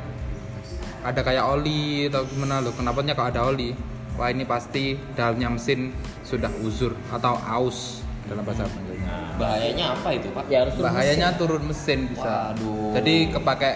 [1.01, 3.73] Ada kayak oli atau gimana loh knalpotnya kalau ada oli.
[4.21, 9.17] Wah ini pasti dalamnya mesin sudah uzur atau aus dalam bahasa Inggrisnya.
[9.41, 10.45] Bahayanya apa itu pak?
[10.53, 11.41] Ya harus turun Bahayanya mesin.
[11.41, 12.33] turun mesin bisa.
[12.53, 12.93] Waduh.
[13.01, 13.71] Jadi kepake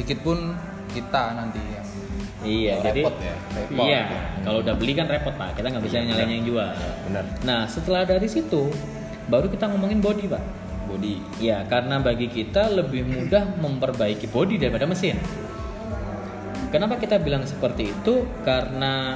[0.00, 0.38] dikit pun
[0.96, 1.84] kita nanti yang
[2.42, 3.36] Iya, jadi Repot ya?
[3.54, 3.84] Repot.
[3.86, 4.02] Iya,
[4.42, 5.60] kalau udah beli kan repot pak.
[5.60, 6.70] Kita nggak bisa Iya, nyalain yang jual.
[7.06, 7.24] Benar.
[7.44, 8.72] Nah setelah dari situ,
[9.28, 10.42] baru kita ngomongin body pak.
[10.88, 11.20] Body.
[11.38, 15.20] Ya, karena bagi kita lebih mudah memperbaiki bodi daripada mesin.
[16.72, 18.24] Kenapa kita bilang seperti itu?
[18.48, 19.12] Karena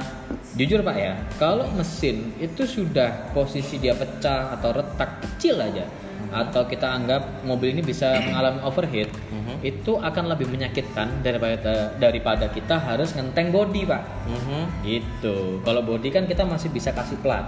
[0.53, 5.89] jujur Pak ya, kalau mesin itu sudah posisi dia pecah atau retak kecil aja,
[6.29, 9.65] atau kita anggap mobil ini bisa mengalami overheat, Mhm.
[9.65, 14.03] itu akan lebih menyakitkan daripada daripada kita harus ngenteng bodi Pak.
[14.29, 14.61] Mhm.
[14.85, 15.61] Gitu.
[15.65, 17.45] Kalau bodi kan kita masih bisa kasih plat.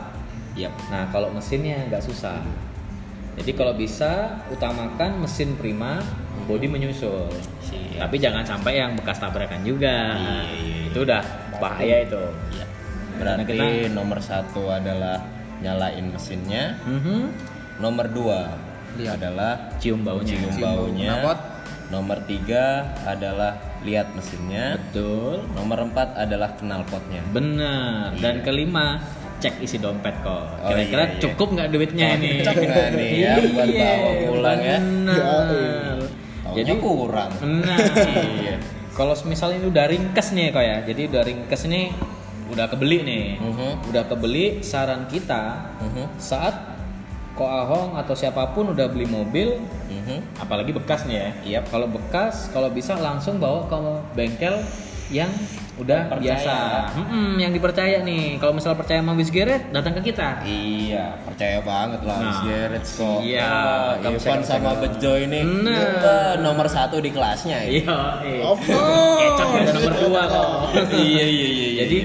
[0.58, 0.74] Yap.
[0.90, 2.42] Nah, kalau mesinnya nggak susah.
[3.40, 4.12] Jadi kalau bisa
[4.52, 6.04] utamakan mesin prima,
[6.44, 7.32] bodi menyusul.
[7.64, 8.04] Siap.
[8.04, 10.16] Tapi jangan sampai yang bekas tabrakan juga.
[10.20, 10.88] Iya, iya, iya.
[10.92, 11.22] Itu udah
[11.58, 12.24] bahaya itu.
[12.52, 12.66] Iya.
[13.20, 15.18] Karena Berarti kita- nomor satu adalah
[15.60, 16.76] nyalain mesinnya.
[16.84, 17.20] Mhm.
[17.80, 18.42] Nomor dua
[19.00, 19.20] Lihat.
[19.20, 20.36] adalah Cium baunya.
[20.36, 21.12] cium Cium bau baunya.
[21.90, 24.78] Nomor tiga adalah lihat mesinnya.
[24.78, 25.42] Betul.
[25.58, 27.26] Nomor empat adalah knalpotnya.
[27.34, 28.14] Benar.
[28.20, 29.02] Dan kelima,
[29.40, 30.44] cek isi dompet kok.
[30.60, 31.20] Oh, Kira-kira iya, iya.
[31.20, 32.32] cukup nggak duitnya ini?
[32.44, 34.78] Cocok nggak nih ya buat Iya, bawa pulang ya?
[34.80, 35.98] Benar.
[36.44, 37.32] Taunya kurang.
[37.40, 37.78] Nah,
[38.42, 38.56] Iya.
[38.92, 41.86] kalau misalnya ini udah ringkes nih kok ya, jadi udah ringkes nih,
[42.50, 43.72] udah kebeli nih, Mhm.
[43.88, 44.60] udah kebeli.
[44.60, 46.06] Saran kita Mhm.
[46.18, 46.56] saat
[47.32, 49.56] Ko Ahong atau siapa pun udah beli mobil,
[49.88, 50.36] Mhm.
[50.36, 51.30] apalagi bekas nih ya.
[51.56, 51.72] Yap.
[51.72, 53.78] Kalau bekas, kalau bisa langsung bawa ke
[54.12, 54.60] bengkel
[55.08, 55.32] yang
[55.80, 56.22] udah Percaya.
[56.36, 56.56] biasa,
[56.94, 58.36] Mm-mm, yang dipercaya nih.
[58.36, 60.44] Kalau misalnya percaya sama Wisgeret, datang ke kita.
[60.44, 63.20] Iya, percaya banget lah Nah, Gareth kok.
[63.22, 63.48] iya,
[64.04, 64.72] bisa Ivan kita sama.
[64.78, 65.80] Bejo ini Nah.
[65.98, 67.72] eh, nomor satu di kelasnya ya.
[67.74, 68.44] Iya, iya.
[68.44, 69.20] Of course.
[69.22, 70.50] Kecap ada nomor dua kok.
[70.94, 71.68] iya iya iya.
[71.70, 71.80] iya.
[71.82, 72.00] Jadi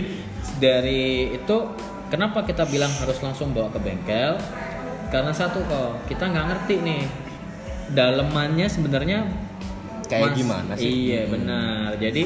[0.57, 1.03] dari
[1.35, 1.57] itu
[2.07, 4.39] kenapa kita bilang harus langsung bawa ke bengkel?
[5.07, 7.03] Karena satu kok kita nggak ngerti nih
[7.89, 9.27] dalemannya sebenarnya
[10.05, 10.87] Kayak mas- gimana sih?
[10.87, 11.33] Iya Hmm.
[11.33, 11.89] benar.
[11.97, 12.23] Jadi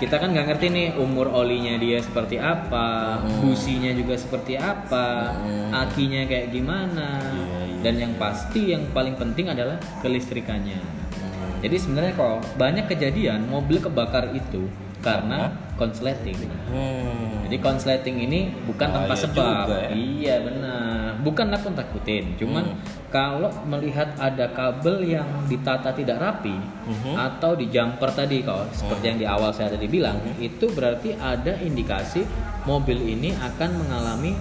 [0.00, 3.44] kita kan nggak ngerti nih umur olinya dia seperti apa, Hmm.
[3.44, 5.70] businya juga seperti apa, Hmm.
[5.76, 7.80] akinya kayak gimana, Iya, iya.
[7.84, 10.80] dan yang pasti yang paling penting adalah kelistrikannya.
[10.80, 11.60] Hmm.
[11.60, 14.72] Jadi sebenarnya kok banyak kejadian mobil kebakar itu
[15.04, 16.36] karena konsleting.
[16.68, 17.48] Hmm.
[17.48, 19.64] Jadi konsleting ini bukan tanpa Bahaya sebab.
[19.64, 19.90] juga ya.
[19.96, 21.16] Iya benar.
[21.20, 22.24] Bukan nakut takutin.
[22.36, 22.76] Cuman Hmm.
[23.08, 26.52] kalau melihat ada kabel yang ditata tidak rapi
[26.84, 27.16] Mhm.
[27.16, 30.36] atau di jumper tadi kalau seperti yang di awal saya tadi bilang, Hmm.
[30.38, 32.22] itu berarti ada indikasi
[32.62, 34.36] mobil ini akan mengalami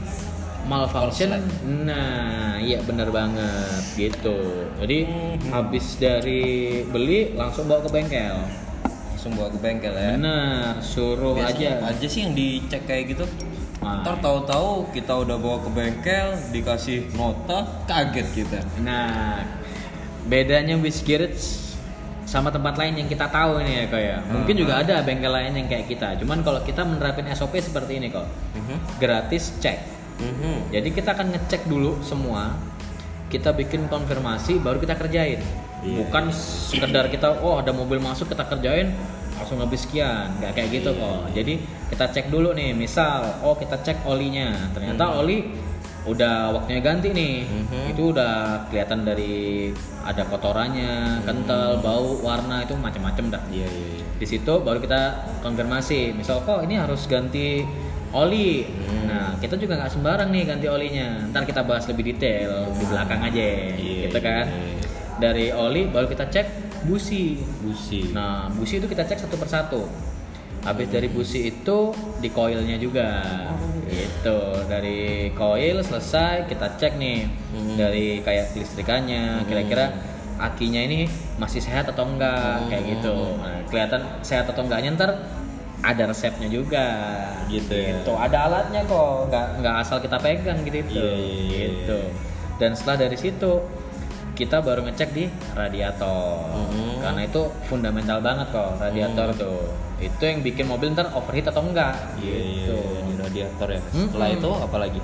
[0.65, 1.34] malfunction.
[1.82, 4.38] Nah, iya benar banget gitu.
[4.78, 5.49] Jadi Mhm.
[5.49, 6.43] habis dari
[6.86, 8.38] beli langsung bawa ke bengkel.
[9.19, 10.15] Langsung bawa ke bengkel ya.
[10.15, 11.91] Benar, suruh Biasanya aja.
[11.91, 13.27] aja sih yang dicek kayak gitu.
[13.84, 13.99] Nah.
[13.99, 18.63] Ntar tahu-tahu kita udah bawa ke bengkel, dikasih nota, kaget kita.
[18.79, 19.43] Nah,
[20.23, 21.75] bedanya Garage
[22.23, 24.17] sama tempat lain yang kita tahu ini ya kok ya.
[24.23, 26.15] Mungkin juga ada bengkel lain yang kayak kita.
[26.23, 28.23] Cuman kalau kita menerapin SOP seperti ini kok.
[28.55, 29.03] Mhm.
[29.03, 29.84] Gratis cek.
[30.23, 30.71] Mhm.
[30.71, 32.55] Jadi kita akan ngecek dulu semua.
[33.27, 35.43] Kita bikin konfirmasi baru kita kerjain.
[35.80, 38.92] Iya, Bukan sekedar kita oh ada mobil masuk kita kerjain
[39.39, 40.36] langsung habis sekian.
[40.38, 41.20] nggak kayak gitu Iya, kok.
[41.32, 41.54] Jadi
[41.88, 44.52] kita cek dulu nih, misal oh kita cek olinya.
[44.76, 45.48] Ternyata oli
[46.04, 47.48] udah waktunya ganti nih.
[47.48, 47.96] Mhm.
[47.96, 49.72] Itu udah kelihatan dari
[50.04, 53.44] ada kotorannya, kental, bau, warna itu macam-macam dah.
[53.48, 53.88] Iya iya.
[53.96, 54.06] iya.
[54.20, 55.02] Di situ baru kita
[55.39, 56.12] konfirmasi.
[56.12, 57.63] Misal kok ini harus ganti
[58.12, 58.68] oli.
[58.68, 59.06] Hmm.
[59.08, 61.08] Nah, kita juga nggak sembarang nih ganti olinya.
[61.32, 64.46] Ntar kita bahas lebih detail di belakang aja, Iya, gitu kan.
[64.52, 64.88] iya.
[65.19, 66.47] Dari oli baru kita cek
[66.88, 67.43] busi.
[67.62, 68.15] Busi.
[68.15, 69.84] Nah, busi itu kita cek satu persatu.
[70.63, 73.23] Habis dari busi itu di koilnya juga.
[73.88, 74.39] Gitu.
[74.67, 77.75] Dari koil selesai kita cek nih Hmm.
[77.75, 79.91] dari kayak kelistrikannya, kira-kira
[80.39, 83.15] akinya ini masih sehat atau enggak kayak gitu.
[83.43, 85.12] Nah, kelihatan sehat atau enggaknya ntar
[85.79, 86.88] ada resepnya juga
[87.49, 87.97] Gitu ya.
[87.99, 88.13] Gitu.
[88.13, 91.01] Ada alatnya kok, nggak nggak asal kita pegang gitu itu.
[91.01, 91.99] Iya, iya, iya, gitu.
[92.62, 93.51] Dan setelah dari situ
[94.39, 96.47] kita baru ngecek di radiator.
[96.56, 97.04] Mhm.
[97.04, 99.67] Karena itu fundamental banget kok radiator tuh.
[99.99, 101.91] Itu yang bikin mobil ntar overheat atau enggak.
[102.23, 102.78] Iya, iya, gitu.
[103.04, 103.82] di radiator ya.
[103.91, 104.08] Hmm.
[104.08, 105.02] Setelah itu apa lagi?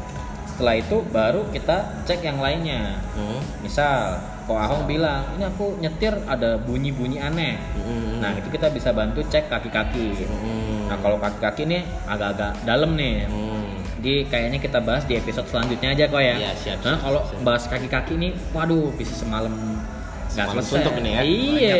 [0.55, 3.03] Setelah itu baru kita cek yang lainnya.
[3.11, 3.43] Hmm.
[3.59, 7.59] Misal, kok Ahong bilang, ini aku nyetir ada bunyi-bunyi aneh.
[7.75, 8.23] Hmm.
[8.23, 10.15] Nah, itu kita bisa bantu cek kaki-kaki.
[10.23, 10.87] Hmm.
[10.87, 13.27] Nah, kalau kaki-kaki nih agak-agak dalam nih.
[13.27, 13.44] Hmm.
[14.05, 16.35] Jadi kayaknya kita bahas di episode selanjutnya aja kok ya.
[16.37, 19.49] Iya, siap, Nah, kalau bahas kaki-kaki nih, waduh bisa semalam
[20.29, 20.69] nggak selesai.
[20.69, 21.21] suntuk ini ya.
[21.25, 21.75] Iya,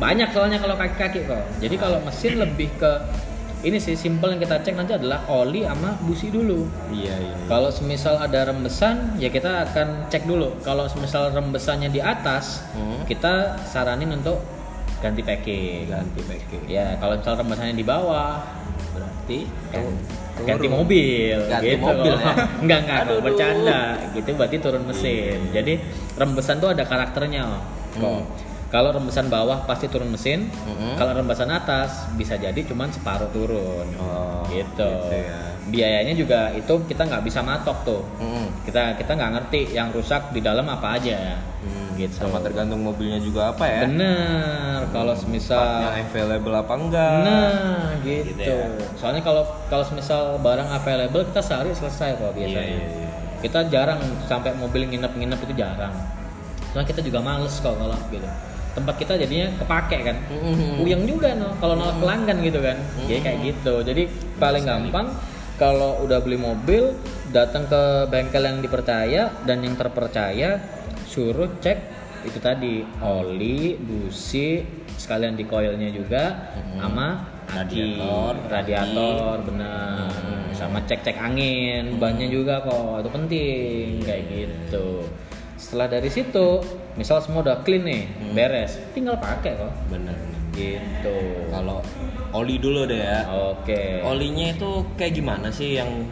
[0.00, 1.44] banyak soalnya kalau kaki-kaki kok.
[1.60, 2.92] Jadi kalau mesin lebih ke
[3.60, 6.64] ini sih simple yang kita cek nanti adalah oli sama busi dulu.
[6.88, 7.28] Iya, iya.
[7.28, 7.44] iya.
[7.44, 10.56] Kalau semisal ada rembesan, ya kita akan cek dulu.
[10.64, 13.04] Kalau semisal rembesannya di atas, Hmm.
[13.04, 14.40] kita saranin untuk
[15.00, 15.88] ganti packing.
[15.88, 16.62] ganti packing.
[16.68, 18.44] Ya, kalau misal rembesannya di bawah,
[18.92, 19.38] berarti
[19.72, 19.96] turun.
[20.40, 21.84] ganti mobil Ganti gitu.
[21.84, 22.32] mobil ya?
[22.64, 23.80] enggak enggak Aduh, kalau bercanda.
[24.16, 25.38] Gitu berarti turun mesin.
[25.52, 25.74] Jadi
[26.16, 27.42] rembesan tuh ada karakternya
[27.96, 28.00] kok.
[28.00, 28.22] Hmm.
[28.70, 30.46] Kalau rembesan bawah pasti turun mesin.
[30.64, 30.94] Hmm.
[30.94, 33.86] Kalau rembesan atas bisa jadi cuman separuh turun.
[33.98, 34.78] Oh, gitu.
[34.78, 35.49] gitu ya.
[35.68, 38.02] Biayanya juga itu kita nggak bisa matok tuh.
[38.16, 38.48] Hmm.
[38.64, 41.36] Kita kita nggak ngerti yang rusak di dalam apa aja.
[41.60, 42.16] Hmm, Gitu.
[42.16, 43.84] Sama tergantung mobilnya juga apa ya?
[43.84, 44.88] Bener.
[44.88, 47.20] Kalau semisal Partnya available apa enggak?
[47.28, 48.32] Nah, gitu.
[48.32, 48.64] Gitu ya.
[48.96, 52.64] Soalnya kalau kalau semisal barang available kita sehari selesai kok biasanya.
[52.64, 53.08] Iya, iya, iya.
[53.44, 55.92] Kita jarang sampai mobil nginep-nginep itu jarang.
[56.72, 58.28] Soalnya kita juga males kok kalau gitu.
[58.70, 60.16] Tempat kita jadinya kepake kan.
[60.30, 60.80] Mhm.
[60.80, 62.80] Puyeng juga no kalau nolak pelanggan gitu kan.
[63.04, 63.74] Jadi kayak gitu.
[63.84, 64.02] Jadi
[64.40, 65.12] paling gampang
[65.60, 66.96] kalau udah beli mobil
[67.28, 70.56] datang ke bengkel yang dipercaya dan yang terpercaya
[71.04, 71.78] suruh cek
[72.24, 74.60] itu tadi oli, busi,
[74.96, 80.12] sekalian di coilnya juga sama aki, Radiator, radiator, benar.
[80.52, 83.00] Sama cek-cek angin, bannya juga kok.
[83.00, 85.08] Itu penting kayak gitu.
[85.56, 86.60] Setelah dari situ,
[86.94, 88.04] misal semua udah clean nih,
[88.36, 89.72] beres, tinggal pakai kok.
[89.88, 90.14] Bener.
[90.52, 91.16] Gitu.
[91.48, 91.80] Kalau
[92.32, 93.26] oli dulu deh ya.
[93.52, 94.00] Oke.
[94.02, 96.06] Olinya itu kayak gimana sih yang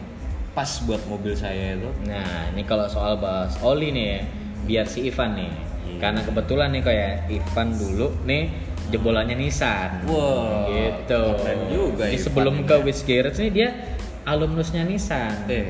[0.51, 1.89] pas buat mobil saya itu?
[2.03, 4.19] Nah, ini kalau soal bahas oli nih ya,
[4.67, 5.51] biar si Ivan nih.
[5.99, 8.51] Karena kebetulan nih kok ya, Ivan dulu nih
[8.89, 10.03] jebolannya Nissan.
[10.09, 11.21] Wah, gitu.
[11.39, 12.67] keren juga Jadi Ivan sebelum ini.
[12.67, 13.69] ke Wiz Garage nih dia
[14.25, 15.47] alumnusnya Nissan.
[15.47, 15.67] Eh,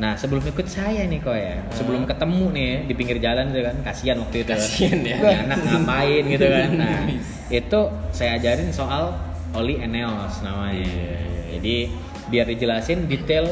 [0.00, 3.68] Nah, sebelum ikut saya nih kok ya, sebelum ketemu nih ya, di pinggir jalan gitu
[3.68, 4.48] kan, kasihan waktu itu.
[4.48, 5.16] Kasihan ya.
[5.20, 6.68] Ini anak ngapain gitu kan.
[6.80, 6.98] Nah,
[7.52, 9.12] itu saya ajarin soal
[9.54, 11.18] oli Eneos namanya.
[11.50, 11.90] Jadi
[12.30, 13.46] biar dijelasin detail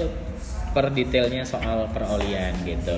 [0.70, 2.94] per detailnya soal perolian gitu.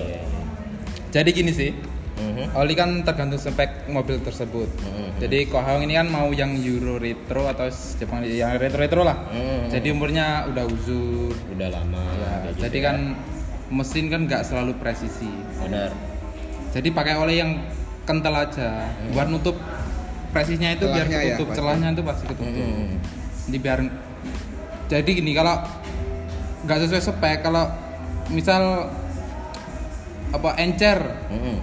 [1.11, 1.75] Jadi gini sih,
[2.21, 2.55] mhm.
[2.55, 4.69] oli kan tergantung spek mobil tersebut.
[4.69, 5.19] Mhm.
[5.19, 9.17] Jadi Kohawang ini kan mau yang Euro retro atau Jepang yang retro retro lah.
[9.33, 9.73] Mhm.
[9.73, 11.35] Jadi umurnya udah uzur.
[11.57, 12.05] udah lama.
[12.21, 12.87] Ya, gitu jadi ya.
[12.87, 12.97] kan
[13.71, 15.31] mesin kan nggak selalu presisi.
[15.59, 15.91] benar.
[16.71, 17.59] Jadi pakai oli yang
[18.07, 19.59] kental aja buat nutup
[20.31, 21.59] presisnya itu biar Celahnya ya, ketutup pasti.
[21.59, 22.55] celahnya itu pasti ketutup.
[22.55, 22.89] Mhm.
[23.47, 23.79] Jadi biar
[24.89, 25.55] jadi gini kalau
[26.61, 27.65] nggak sesuai spek kalau
[28.29, 28.91] misal
[30.31, 31.57] apa encer Mhm.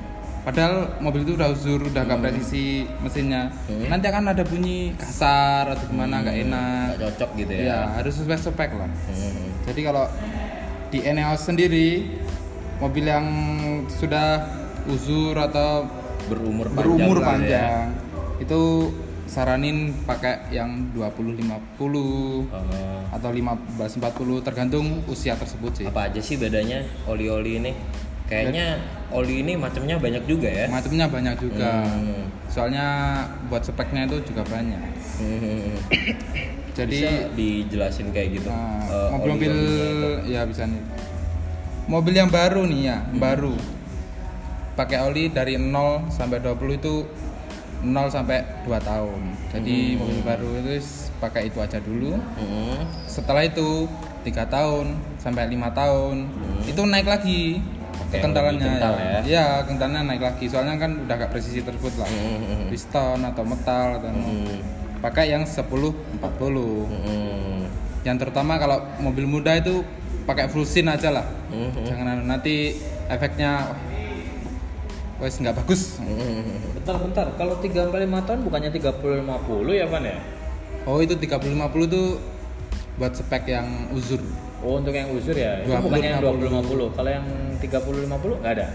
[0.44, 2.66] padahal mobil itu udah uzur udah nggak presisi
[2.98, 3.88] mesinnya Hmm.
[3.88, 7.80] nanti akan ada bunyi kasar atau gimana nggak enak Nggak cocok gitu ya ya.
[7.94, 9.48] harus sesuai spek lah Mhm.
[9.66, 10.06] jadi kalau
[10.88, 12.20] di Eneos sendiri
[12.78, 13.28] mobil yang
[13.90, 14.44] sudah
[14.86, 15.88] uzur atau
[16.28, 16.80] Berumur panjang.
[16.98, 17.88] berumur ya.
[18.38, 18.92] Itu
[19.28, 23.04] saranin pakai yang 20 50 Oh.
[23.12, 25.86] atau 15 40 tergantung usia tersebut sih.
[25.86, 27.72] apa aja sih bedanya oli-oli ini?
[28.28, 28.76] Kayaknya
[29.10, 30.68] oli ini macamnya banyak juga ya.
[30.68, 31.88] Macamnya banyak juga.
[31.88, 32.28] Hmm.
[32.48, 32.86] Soalnya
[33.48, 34.80] buat speknya itu juga banyak.
[35.18, 35.72] Mhm.
[36.76, 38.50] Jadi Bisa dijelasin kayak gitu.
[38.52, 40.84] nah, Eh, mobil-mobil oli-oli ya bisa nih.
[41.88, 43.16] Mobil yang baru nih ya, Hmm.
[43.18, 43.56] baru.
[44.76, 47.08] Pakai oli dari 0 sampai 20 itu
[47.80, 49.22] 0 sampai 2 tahun.
[49.50, 50.00] Jadi Hmm.
[50.00, 50.74] mobil baru itu
[51.18, 52.18] pakai itu aja dulu.
[52.18, 53.08] Mhm.
[53.08, 53.90] setelah itu
[54.22, 56.30] tiga tahun sampai lima tahun
[56.62, 57.58] itu naik lagi
[57.98, 59.20] Oke, kekentalannya lebih kental ya.
[59.26, 62.70] Iya, kentalnya naik lagi soalnya kan udah gak presisi tersebut lah Mhm.
[62.70, 64.62] piston atau metal atau Mhm.
[65.02, 67.66] pakai yang 10 40 Mhm.
[68.04, 69.82] yang terutama kalau mobil muda itu
[70.24, 71.82] pakai full sin aja lah Mhm.
[71.84, 73.74] jangan anu, nanti efeknya
[75.18, 75.98] wes nggak bagus.
[76.74, 80.18] Bentar bentar, kalau 3 sampai 5 tahun bukannya 30 50 ya, Van ya?
[80.88, 82.16] oh itu 30 50 tuh
[82.96, 84.24] buat spek yang uzur
[84.58, 85.62] Oh, untuk yang uzur ya.
[85.62, 86.90] Itu 20, bukannya yang 20 50.
[86.90, 86.98] 50.
[86.98, 87.26] Kalau yang
[87.62, 88.68] 30 50 nggak ada.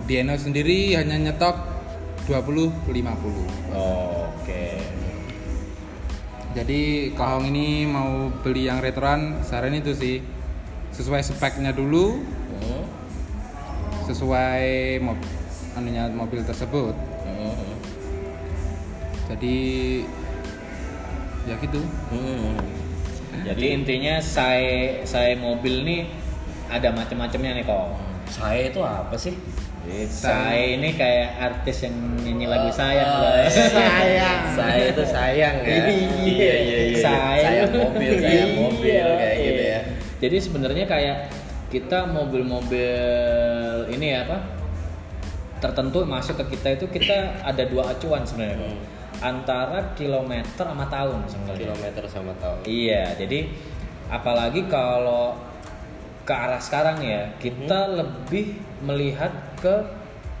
[0.00, 1.56] di Eno sendiri hanya nyetok
[2.26, 3.46] 20 50.
[3.70, 4.64] Oke.
[6.50, 6.80] Jadi
[7.14, 8.10] kalau ini mau
[8.42, 10.18] beli yang retroan, saran itu sih
[10.90, 12.18] sesuai speknya dulu,
[12.50, 12.82] Hmm.
[14.04, 14.64] sesuai
[15.00, 15.18] mob,
[15.80, 16.92] anunya mobil tersebut.
[17.24, 17.56] Hmm.
[19.32, 19.56] Jadi
[21.48, 21.80] ya gitu.
[22.12, 22.52] Hmm.
[23.40, 26.02] Jadi intinya saya saya mobil nih
[26.68, 27.96] ada macam-macamnya nih kok.
[28.28, 29.34] Saya itu apa sih?
[30.06, 33.08] Saya ini kayak artis yang nyanyi lagu Oh, sayang.
[33.10, 33.48] oh, Bang.
[33.48, 34.40] Sayang.
[34.52, 35.82] Saya itu sayang ya.
[36.20, 36.52] Iya,
[37.00, 37.42] Sayang.
[37.48, 39.72] Sayang mobil, sayang Iya, mobil kayak gitu iya.
[39.72, 39.80] ya.
[40.20, 41.16] Jadi sebenarnya kayak
[41.72, 42.92] kita mobil-mobil
[43.88, 44.59] ini ya apa?
[45.60, 48.64] Tertentu masuk ke kita itu kita ada dua acuan sebenarnya.
[48.64, 48.80] Kok.
[49.20, 51.68] Antara kilometer sama tahun sebenarnya.
[51.68, 52.58] Kilometer sama tahun.
[52.64, 53.52] Iya, jadi
[54.08, 55.36] apalagi kalau
[56.24, 59.84] ke arah sekarang ya, kita lebih melihat ke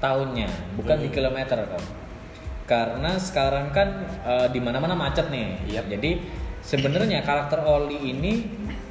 [0.00, 0.48] tahunnya,
[0.80, 1.84] bukan di kilometer kan.
[2.64, 3.88] Karena sekarang kan
[4.24, 5.60] eh, di mana-mana macet nih.
[5.68, 5.90] Yap.
[5.92, 6.22] Jadi
[6.64, 8.46] sebenarnya karakter oli ini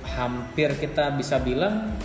[0.06, 1.96] hampir kita bisa bilang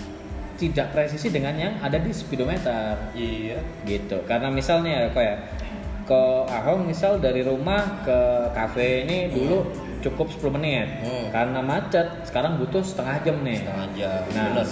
[0.57, 3.59] tidak presisi dengan yang ada di speedometer Iya.
[3.85, 5.37] gitu karena misalnya kok ya
[6.05, 8.19] ke Ahong misal dari rumah ke
[8.51, 9.65] kafe ini dulu
[10.01, 11.29] cukup 10 menit Hmm.
[11.31, 14.21] karena macet sekarang butuh setengah jam nih Setengah jam.
[14.31, 14.45] Nah.
[14.55, 14.69] Bener.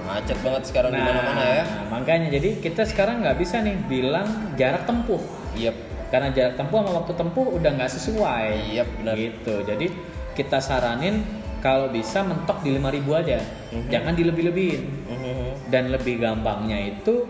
[0.00, 1.64] Macet banget sekarang di mana-mana ya.
[1.88, 4.24] makanya jadi kita sekarang nggak bisa nih bilang
[4.54, 5.20] jarak tempuh
[5.52, 5.74] Iya.
[6.08, 9.14] karena jarak tempuh sama waktu tempuh udah nggak sesuai Iya, benar.
[9.14, 9.86] gitu jadi
[10.32, 11.26] kita saranin
[11.58, 13.88] kalau bisa mentok di 5000 aja Mhm.
[13.88, 15.68] jangan dilebih-lebihin Mhm.
[15.68, 17.28] dan lebih gampangnya itu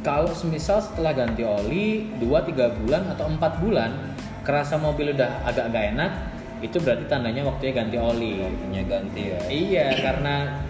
[0.00, 3.90] kalau semisal setelah ganti oli 2-3 bulan atau 4 bulan
[4.42, 6.12] kerasa mobil udah agak gak enak
[6.60, 9.40] itu berarti tandanya waktunya ganti oli Waktunya ganti ya.
[9.48, 10.60] iya karena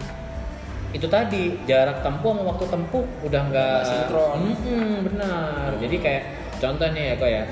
[0.91, 4.39] itu tadi jarak tempuh sama waktu tempuh udah nggak sinkron.
[4.47, 6.23] Mm-mm, benar jadi kayak
[6.57, 7.43] contoh nih ya kok ya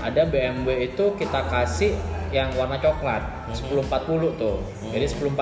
[0.00, 1.92] ada BMW itu kita kasih
[2.30, 3.90] yang warna coklat 1040
[4.34, 4.62] tuh
[4.92, 5.32] jadi 1040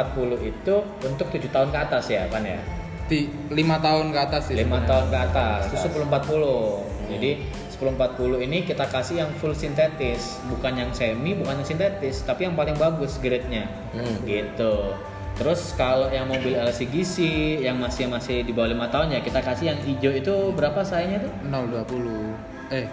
[0.40, 2.60] itu untuk 7 tahun ke atas ya kan ya
[3.04, 4.54] Di lima tahun ke atas sih.
[4.54, 4.88] lima sebenarnya.
[4.88, 7.30] tahun ke atas itu 1040 jadi
[7.74, 12.54] 1040 ini kita kasih yang full sintetis bukan yang semi bukan yang sintetis tapi yang
[12.54, 14.22] paling bagus grade-nya Hmm.
[14.22, 14.94] gitu
[15.34, 17.16] terus kalau yang mobil LCGC
[17.58, 21.18] yang masih masih di bawah lima tahun ya kita kasih yang hijau itu berapa sayanya
[21.20, 22.36] tuh 020.
[22.70, 22.84] Eh.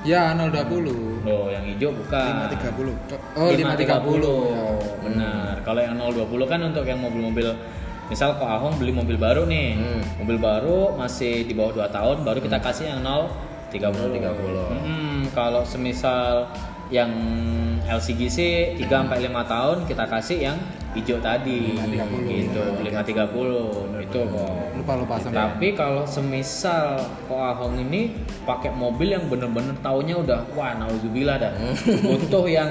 [0.00, 1.20] Ya 020.
[1.28, 2.96] Loh, yang hijau bukan 530.
[3.36, 3.60] Oh 530.
[4.48, 4.64] Ya.
[5.04, 5.54] Benar.
[5.60, 7.52] Kalau yang 020 kan untuk yang mobil-mobil
[8.08, 9.76] misal kok Ahong beli mobil baru nih.
[9.76, 10.02] Hmm.
[10.24, 13.76] Mobil baru masih di bawah 2 tahun baru kita kasih yang 030.
[13.76, 14.80] 030.
[14.82, 16.48] Hmm, kalau semisal
[16.90, 17.10] yang
[17.86, 18.38] LCGC
[18.78, 20.58] 3 sampai 5 tahun kita kasih yang
[20.94, 21.78] hijau tadi.
[22.26, 24.02] Gitu, 530.
[24.02, 24.54] Itu kok.
[24.78, 25.14] Lupa lupa.
[25.22, 31.52] Tapi kalau semisal kok Ahong ini pakai mobil yang bener-bener taunya udah wah nauzubillah dah.
[32.06, 32.70] Butuh yang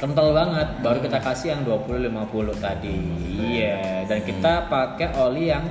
[0.00, 2.98] kental banget baru kita kasih yang 20 50 tadi.
[3.38, 5.64] Iya, dan kita pakai oli yang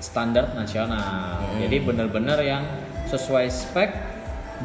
[0.00, 1.40] standar nasional.
[1.58, 2.62] Jadi bener-bener yang
[3.10, 3.90] sesuai spek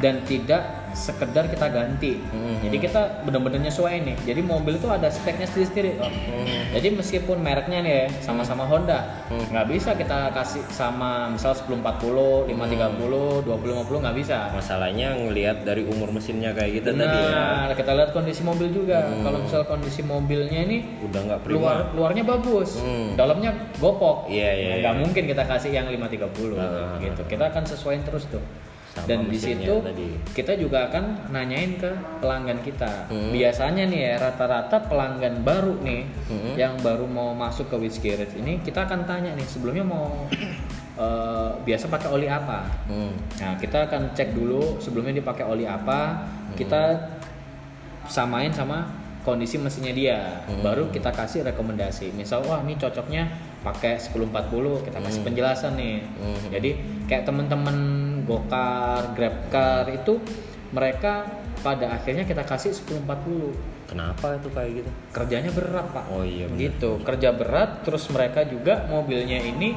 [0.00, 2.20] dan tidak sekedar kita ganti.
[2.60, 4.16] Jadi kita bener-bener nyesuaiin nih.
[4.24, 6.12] Jadi mobil itu ada speknya sendiri-sendiri kok.
[6.72, 13.42] Jadi meskipun mereknya nih ya sama-sama Honda, nggak bisa kita kasih sama misal 1040, 530,
[13.42, 14.38] 2050 nggak bisa.
[14.52, 17.68] Masalahnya ngelihat dari umur mesinnya kayak gitu tadi ya.
[17.68, 19.04] Nah, kita lihat kondisi mobil juga.
[19.18, 21.58] Kalau misal kondisi mobilnya ini Udah nggak prima.
[21.58, 23.14] luar luarnya bagus, Hmm.
[23.14, 24.28] dalamnya gopok.
[24.28, 24.82] Iya, iya, Nah, iya.
[24.82, 26.96] nggak mungkin kita kasih yang 530 Ah.
[26.98, 27.22] gitu.
[27.26, 28.42] Kita akan sesuaiin terus tuh.
[28.92, 30.08] Sama Dan di situ tadi.
[30.30, 31.88] kita juga akan nanyain ke
[32.20, 33.08] pelanggan kita.
[33.08, 33.32] Hmm.
[33.32, 36.52] Biasanya nih ya rata-rata pelanggan baru nih Hmm.
[36.54, 40.28] yang baru mau masuk ke Whiskey Red ini kita akan tanya nih sebelumnya mau
[40.92, 42.68] eh, biasa pakai oli apa?
[42.84, 43.16] Hmm.
[43.40, 46.52] Nah, kita akan cek dulu sebelumnya dia pakai oli apa, Hmm.
[46.52, 47.08] kita
[48.04, 50.20] samain sama kondisi mesinnya dia.
[50.44, 50.60] Hmm.
[50.60, 52.12] Baru kita kasih rekomendasi.
[52.12, 53.24] Misal wah ini cocoknya
[53.62, 56.02] pakai 1040, kita kasih penjelasan nih.
[56.18, 56.50] Hmm.
[56.50, 56.70] Jadi
[57.06, 57.76] kayak temen-temen
[58.22, 60.18] Gokar, Grabcar itu
[60.68, 61.26] mereka
[61.58, 63.04] pada akhirnya kita kasih 1040
[63.84, 64.90] Kenapa itu kayak gitu?
[65.12, 66.58] kerjanya berat pak Oh iya, bener.
[66.64, 69.76] gitu kerja berat terus mereka juga mobilnya ini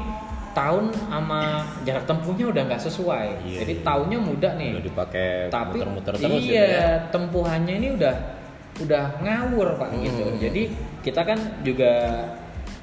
[0.51, 1.41] tahun sama
[1.83, 3.83] jarak tempuhnya udah nggak sesuai Iya, jadi iya.
[3.83, 6.87] tahunnya muda nih Udah dipakai tapi muter-muter terus gitu iya ya.
[7.11, 8.15] tempuhannya ini udah
[8.77, 10.39] udah ngawur pak gitu Hmm.
[10.39, 10.63] jadi
[11.01, 11.91] kita kan juga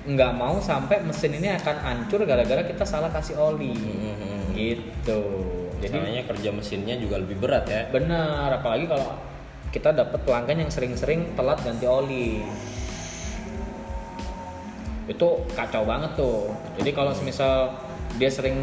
[0.03, 4.42] nggak mau sampai mesin ini akan hancur gara-gara kita salah kasih oli Hmm.
[4.53, 5.23] Gitu
[5.83, 7.91] jadi Masalahnya kerja mesinnya juga lebih berat ya.
[7.91, 9.19] Benar, apalagi kalau
[9.75, 12.39] kita dapat pelanggan yang sering-sering telat ganti oli.
[15.11, 16.55] Itu kacau banget tuh.
[16.79, 17.75] Jadi kalau semisal
[18.15, 18.55] dia sering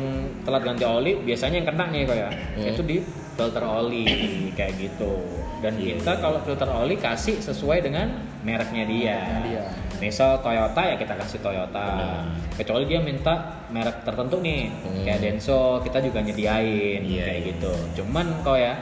[0.48, 2.30] telat ganti oli, biasanya yang kena nih kok ya.
[2.72, 3.04] Itu di
[3.36, 4.08] filter oli
[4.56, 5.20] kayak gitu.
[5.60, 8.16] Dan Iya, kita kalau filter oli kasih sesuai dengan
[8.48, 9.20] mereknya dia.
[9.20, 9.64] Mereknya dia.
[10.00, 12.24] Misal Toyota ya kita kasih Toyota.
[12.56, 13.36] Kecuali dia minta
[13.68, 15.04] merek tertentu nih, Hmm.
[15.04, 17.48] kayak Denso kita juga nyediain Iya, kayak iya.
[17.50, 17.72] gitu.
[17.96, 18.74] Cuman kok ya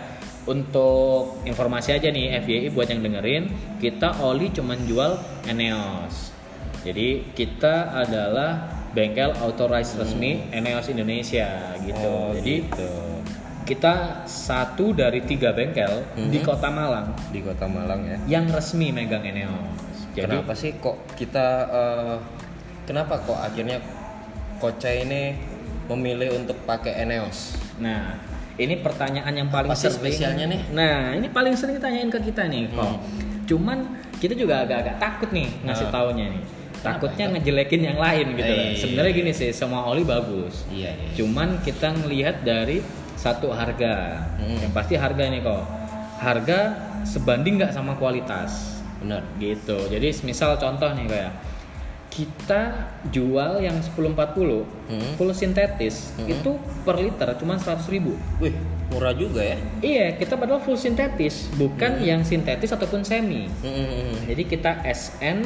[0.46, 3.44] untuk informasi aja nih FYI buat yang dengerin,
[3.78, 6.32] kita oli cuman jual Eneos.
[6.82, 11.98] Jadi kita adalah bengkel authorized resmi Eneos Indonesia gitu.
[12.00, 12.24] Hmm.
[12.24, 12.92] Oh, Jadi gitu.
[13.68, 13.94] kita
[14.24, 16.46] satu dari tiga bengkel di Mhm.
[16.46, 18.18] Kota Malang di Kota Malang ya.
[18.30, 19.87] yang resmi megang Eneos.
[20.18, 22.16] Jadi kenapa sih kok kita eh,
[22.90, 23.78] kenapa kok akhirnya
[24.58, 25.38] Koca ini
[25.86, 27.54] memilih untuk pakai Eneos?
[27.78, 28.18] Nah,
[28.58, 30.02] ini pertanyaan yang paling Apa sering.
[30.02, 30.62] spesialnya nih?
[30.74, 32.82] Nah, ini paling sering ditanyain ke kita nih, kok.
[32.82, 32.98] Hmm.
[33.46, 33.78] Cuman
[34.18, 35.94] kita juga agak-agak takut nih ngasih Nah.
[35.94, 36.44] taunya nih.
[36.82, 38.50] Takutnya ngejelekin yang lain gitu.
[38.50, 38.70] Kan.
[38.82, 40.66] Sebenarnya gini sih, semua oli bagus.
[40.74, 41.10] Iya, iya.
[41.14, 42.82] Cuman kita ngelihat dari
[43.14, 44.26] satu harga.
[44.42, 44.58] Hmm.
[44.58, 45.64] Yang pasti harga nih kok.
[46.18, 46.60] Harga
[47.06, 49.22] sebanding nggak sama kualitas Benar.
[49.38, 49.78] gitu.
[49.88, 51.32] Jadi misal contoh nih kayak
[52.08, 52.62] kita
[53.08, 55.14] jual yang 1040 Hmm.
[55.16, 56.26] full sintetis Hmm.
[56.28, 56.50] itu
[56.82, 58.18] per liter cuma 100.000 ribu.
[58.40, 58.56] Wih,
[58.90, 59.58] murah juga ya.
[59.80, 63.46] Iya, kita padahal full sintetis, bukan yang sintetis ataupun semi.
[63.62, 64.18] Hmm.
[64.26, 65.46] Jadi kita SN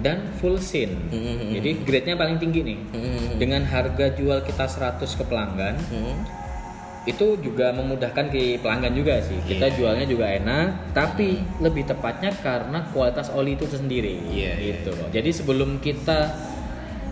[0.00, 0.96] dan full sin.
[1.12, 1.52] Hmm.
[1.52, 2.78] Jadi grade-nya paling tinggi nih.
[2.96, 3.36] Hmm.
[3.36, 6.16] Dengan harga jual kita 100 ke pelanggan, Hmm.
[7.00, 9.40] Itu juga memudahkan ke pelanggan juga sih.
[9.40, 9.76] Kita Iya.
[9.76, 14.20] jualnya juga enak, tapi lebih tepatnya karena kualitas oli itu sendiri.
[14.28, 15.08] Iya, iya, gitu loh.
[15.08, 16.28] Jadi sebelum kita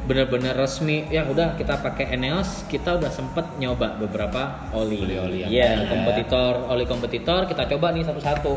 [0.04, 5.04] benar-benar resmi ya udah kita pakai Eneos, kita udah sempet nyoba beberapa oli.
[5.04, 5.88] Oli-oli yang Iya, lain.
[5.88, 8.54] kompetitor, oli kompetitor kita coba nih satu-satu.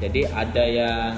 [0.00, 1.16] Jadi ada yang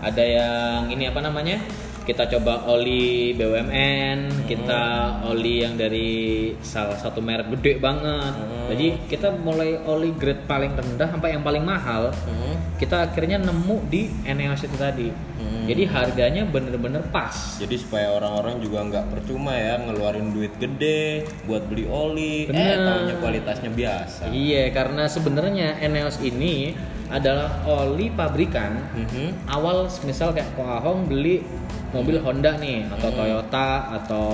[0.00, 1.60] ada yang ini apa namanya?
[2.02, 4.82] Kita coba oli BUMN, kita
[5.30, 8.34] oli yang dari salah satu merek gede banget.
[8.34, 8.66] Hmm.
[8.74, 12.10] Jadi kita mulai oli grade paling rendah sampai yang paling mahal.
[12.26, 12.58] Hmm.
[12.74, 15.14] Kita akhirnya nemu di Eneos itu tadi.
[15.14, 15.62] Hmm.
[15.70, 17.62] Jadi harganya bener-bener pas.
[17.62, 22.82] Jadi supaya orang-orang juga nggak percuma ya ngeluarin duit gede buat beli oli, eh Bener.
[22.82, 24.26] taunya kualitasnya biasa.
[24.34, 26.74] Iya, karena sebenarnya Eneos ini
[27.12, 29.46] adalah oli pabrikan Mhm.
[29.46, 31.44] awal misal kayak Ko Ahong beli
[31.90, 33.18] mobil Honda nih atau Hmm.
[33.18, 34.26] Toyota atau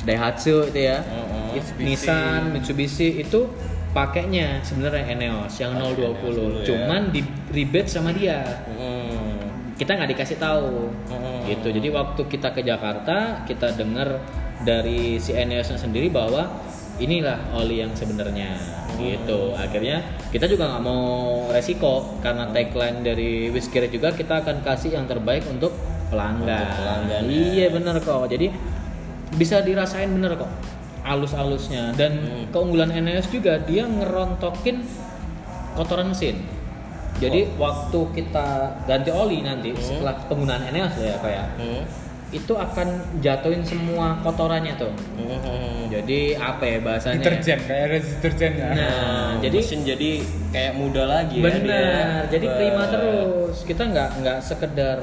[0.00, 1.84] Daihatsu itu ya Hmm, Mitsubishi.
[1.84, 3.50] Nissan Mitsubishi itu
[3.90, 6.66] pakainya sebenarnya Eneos yang Pakai 020 Eneos ya.
[6.68, 9.74] cuman di rebate sama dia Hmm.
[9.74, 11.42] kita nggak dikasih tahu Hmm.
[11.44, 14.22] gitu jadi waktu kita ke Jakarta kita dengar
[14.60, 16.46] dari si Eneosnya sendiri bahwa
[16.96, 18.54] inilah oli yang sebenarnya
[18.94, 19.50] gitu.
[19.52, 21.02] Akhirnya kita juga nggak mau
[21.50, 25.74] resiko karena tagline dari Whiskey juga kita akan kasih yang terbaik untuk
[26.08, 27.34] pelanggan, Untuk pelanggan, ya.
[27.50, 28.30] iya bener kok.
[28.30, 28.46] Jadi
[29.34, 30.50] bisa dirasain bener kok
[31.02, 31.90] alus-alusnya.
[31.92, 32.44] Dan Hmm.
[32.48, 34.86] keunggulan Eneos juga dia ngerontokin
[35.74, 36.38] kotoran mesin.
[37.14, 38.46] Jadi waktu kita
[38.86, 41.82] ganti oli nanti setelah penggunaan Eneos ya kayak Hmm.
[42.34, 42.88] Itu akan
[43.22, 44.90] jatuhin semua kotorannya tuh.
[45.14, 45.86] Hmm.
[45.86, 47.22] jadi apa ya bahasanya?
[47.22, 48.70] Deterjen kayak ada deterjen ya.
[48.74, 50.10] Nah jadi mesin jadi
[50.50, 52.34] kayak muda lagi ya benar dia.
[52.34, 53.56] jadi prima terus.
[53.62, 54.98] Kita nggak nggak sekedar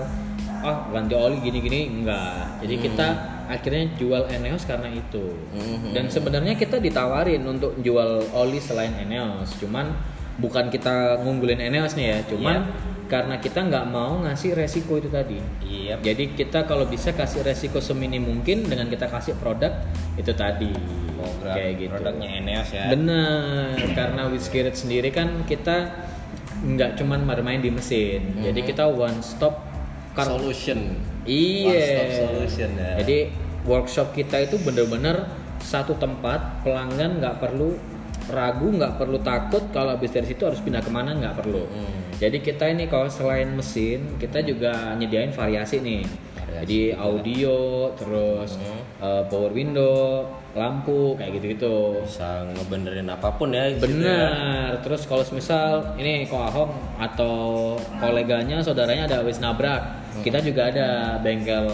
[0.61, 2.84] ah ganti oli gini-gini enggak jadi Hmm.
[2.86, 3.07] kita
[3.49, 5.25] akhirnya jual Eneos karena itu.
[5.57, 5.89] Hmm.
[5.89, 9.57] dan sebenarnya kita ditawarin untuk jual oli selain Eneos.
[9.57, 9.89] Cuman
[10.38, 12.65] bukan kita ngunggulin Eneos nih ya cuman
[13.12, 15.99] karena kita nggak mau ngasih resiko itu tadi Iya.
[15.99, 19.84] jadi kita kalau bisa kasih resiko seminim mungkin dengan kita kasih produk
[20.16, 20.72] itu tadi
[21.22, 22.89] Program kayak gitu produknya Eneos ya.
[22.89, 25.91] Bener, karena Whiskey Red sendiri kan kita
[26.62, 28.41] nggak cuman bermain di mesin, Mhm.
[28.47, 29.62] jadi kita one stop
[30.14, 30.26] car.
[30.26, 30.97] Solution.
[31.22, 31.68] Iya.
[31.68, 32.91] One stop solution ya.
[33.01, 33.18] Jadi
[33.66, 35.30] workshop kita itu bener-bener
[35.62, 37.78] satu tempat, pelanggan nggak perlu
[38.30, 41.66] ragu, nggak perlu takut kalau habis dari situ harus pindah ke mana nggak perlu.
[41.70, 42.00] Hmm.
[42.22, 46.05] Jadi kita ini kalau selain mesin, kita juga nyediain variasi nih.
[46.38, 47.57] Variasi Jadi audio,
[47.97, 48.78] terus Hmm.
[49.01, 50.22] eh, power window,
[50.53, 51.97] lampu kayak gitu-gitu.
[52.05, 53.74] Bisa ngebenerin apa pun ya.
[53.74, 53.89] di situ ya.
[53.89, 54.69] Benar.
[54.86, 56.69] Terus kalau misal ini Ko Ahong
[57.01, 57.34] atau
[57.97, 59.82] koleganya, saudaranya ada wis nabrak,
[60.22, 61.74] kita juga ada bengkel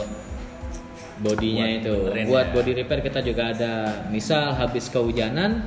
[1.18, 1.96] bodinya Buat itu.
[2.08, 2.54] benerin Buat ya.
[2.56, 3.74] body repair kita juga ada.
[4.08, 5.66] Misal habis kehujanan,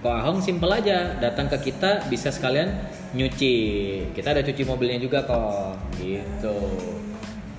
[0.00, 2.72] Ko Ahong simpel aja, datang ke kita bisa sekalian
[3.12, 3.56] nyuci.
[4.16, 5.76] Kita ada cuci mobilnya juga kok.
[6.00, 6.56] Gitu.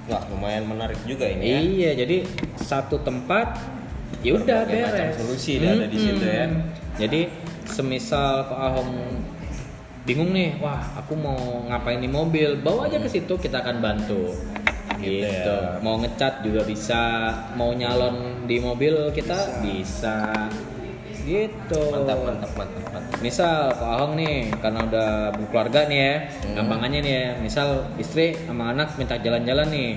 [0.09, 1.59] Wah, lumayan menarik juga ini ya.
[1.61, 2.17] Iya, jadi
[2.57, 3.61] satu tempat
[4.25, 5.17] ya udah Berbagai macam beres.
[5.21, 6.45] solusi dah ada di situ ya.
[6.97, 7.21] Jadi
[7.69, 8.91] semisal Pak Ahong
[10.01, 11.37] bingung nih, wah aku mau
[11.69, 14.33] ngapain di mobil, bawa aja ke situ kita akan bantu.
[14.97, 15.45] Gitu Gitu.
[15.45, 15.77] ya.
[15.85, 20.49] Mau ngecat juga bisa, mau nyalon di mobil kita bisa.
[21.23, 23.19] Gitu Mantap, mantap, mantap, mantap.
[23.19, 26.15] misal Pak Ahong nih karena udah berkeluarga nih ya
[26.53, 29.89] gampangannya nih ya misal istri sama anak minta jalan-jalan nih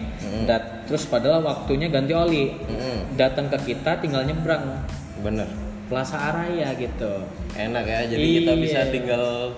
[0.45, 3.15] Dat- terus padahal waktunya ganti oli Mm-mm.
[3.15, 4.85] datang ke kita tinggal nyebrang
[5.19, 5.49] Bener.
[5.85, 8.61] Plaza Araya gitu Enak ya, jadi kita Iya.
[8.61, 9.53] bisa tinggal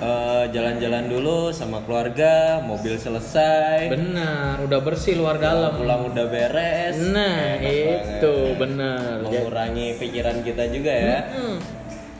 [0.00, 6.96] eh, jalan-jalan dulu sama keluarga, mobil selesai, benar udah bersih luar dalam pulang udah beres.
[7.12, 11.18] nah itu benar Mengurangi pikiran kita juga ya.
[11.30, 11.56] Hmm.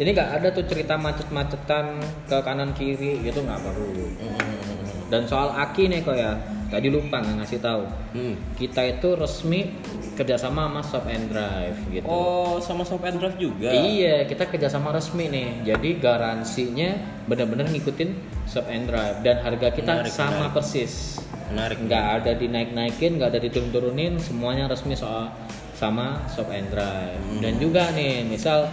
[0.00, 4.08] Jadi nggak ada tuh cerita macet-macetan ke kanan kiri gitu nggak perlu.
[5.12, 7.82] Dan soal Aki nih kok ya, tadi lupa nggak ngasih tahu.
[8.14, 8.34] Hmm.
[8.54, 9.74] Kita itu resmi
[10.14, 12.06] kerjasama sama Shop and Drive gitu.
[12.06, 13.74] Oh, sama Shop and Drive juga.
[13.74, 15.66] Iya, kita kerjasama resmi nih.
[15.74, 16.90] Jadi garansinya
[17.26, 18.10] benar-benar ngikutin
[18.46, 20.54] Shop and Drive dan harga kita Menarik, sama menarik.
[20.54, 21.18] persis.
[21.50, 21.76] Menarik.
[21.82, 25.34] Nggak ada dinaik-naikin, nggak ada diturun-turunin, semuanya resmi soal
[25.74, 27.18] sama Shop and Drive.
[27.42, 28.70] Dan juga nih, misal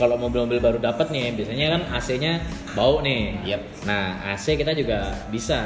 [0.00, 2.40] kalau mobil-mobil baru dapat nih, biasanya kan AC-nya
[2.72, 3.36] bau nih.
[3.44, 3.60] Yap.
[3.84, 5.60] Nah, AC kita juga bisa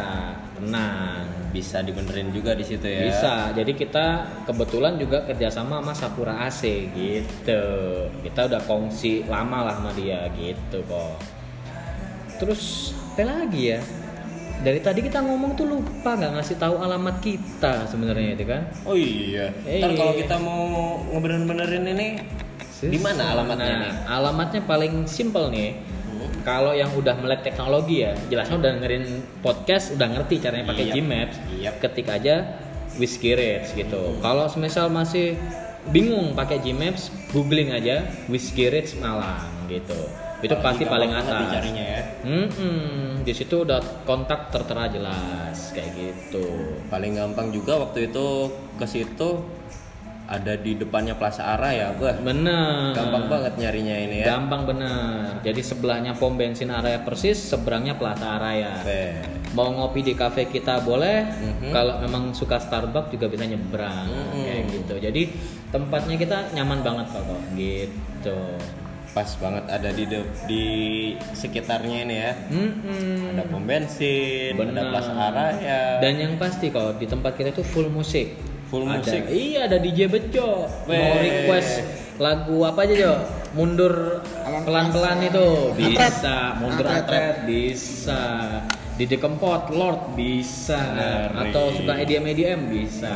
[0.59, 1.27] tenang.
[1.55, 3.07] Bisa dibenerin juga di situ ya.
[3.07, 3.35] Bisa.
[3.55, 7.65] Jadi kita kebetulan juga kerjasama sama Sakura AC gitu.
[8.23, 11.19] Kita udah kongsi lama lah sama dia gitu kok.
[12.43, 13.81] Terus apa lagi ya?
[14.65, 18.63] Dari tadi kita ngomong tuh lupa nggak ngasih tahu alamat kita sebenarnya itu kan?
[18.89, 19.53] Oh iya.
[19.69, 19.79] Eh.
[19.79, 22.09] Ntar kalau kita mau ngebenerin-benerin ini
[22.85, 23.93] di mana alamatnya Nah, nih?
[24.09, 25.94] Alamatnya paling simple nih.
[26.45, 29.05] Kalau yang udah melek teknologi ya, jelasnya udah dengerin
[29.41, 30.95] podcast, udah ngerti caranya pakai Yap.
[31.01, 31.37] Gmaps.
[31.57, 31.75] Yap.
[31.81, 32.35] Ketik aja
[33.01, 34.21] Whiskey Reds gitu.
[34.21, 35.41] Kalau semisal masih
[35.89, 39.97] bingung pakai Gmaps, googling aja Whiskey Reds Malang gitu.
[40.45, 41.41] Itu Apalagi pasti paling atas.
[41.49, 42.03] dicarinya ya.
[42.25, 43.25] Mm-mm.
[43.25, 46.45] di situ udah kontak tertera jelas kayak gitu.
[46.93, 49.41] Paling gampang juga waktu itu ke situ
[50.25, 52.93] ada di depannya Plaza Araya, Wah, Bener.
[52.93, 54.33] gampang banget nyarinya ini ya.
[54.33, 55.37] Gampang bener.
[55.43, 58.81] Jadi sebelahnya pom bensin area persis, seberangnya Plaza Araya.
[58.81, 59.05] Oke.
[59.53, 61.29] Mau ngopi di cafe kita boleh.
[61.29, 61.71] Mhm.
[61.71, 64.43] Kalau memang suka Starbucks juga bisa nyebrang Mhm.
[64.43, 64.95] kayak gitu.
[64.99, 65.23] Jadi
[65.69, 67.41] tempatnya kita nyaman banget kok kok.
[67.53, 68.39] gitu.
[69.13, 70.65] Pas banget ada di de- di
[71.33, 72.33] sekitarnya ini ya.
[72.49, 73.31] Mm-mm.
[73.31, 74.75] Ada pom bensin, Bener.
[74.75, 75.81] ada Plaza Araya.
[76.01, 78.35] Dan yang pasti kok di tempat kita itu full musik.
[78.75, 79.23] Full Ada- musik?
[79.31, 80.67] Iya ada DJ Bejo.
[80.67, 81.73] Mau request
[82.19, 83.13] lagu apa aja Jo?
[83.55, 84.19] Mundur
[84.67, 85.47] pelan-pelan itu
[85.79, 86.59] bisa.
[86.59, 87.07] Mundur Atret.
[87.07, 88.23] atret bisa.
[88.99, 90.75] DJ Kempot, Lord bisa.
[90.75, 91.55] Ngeri.
[91.55, 93.15] Atau suka EDM EDM bisa.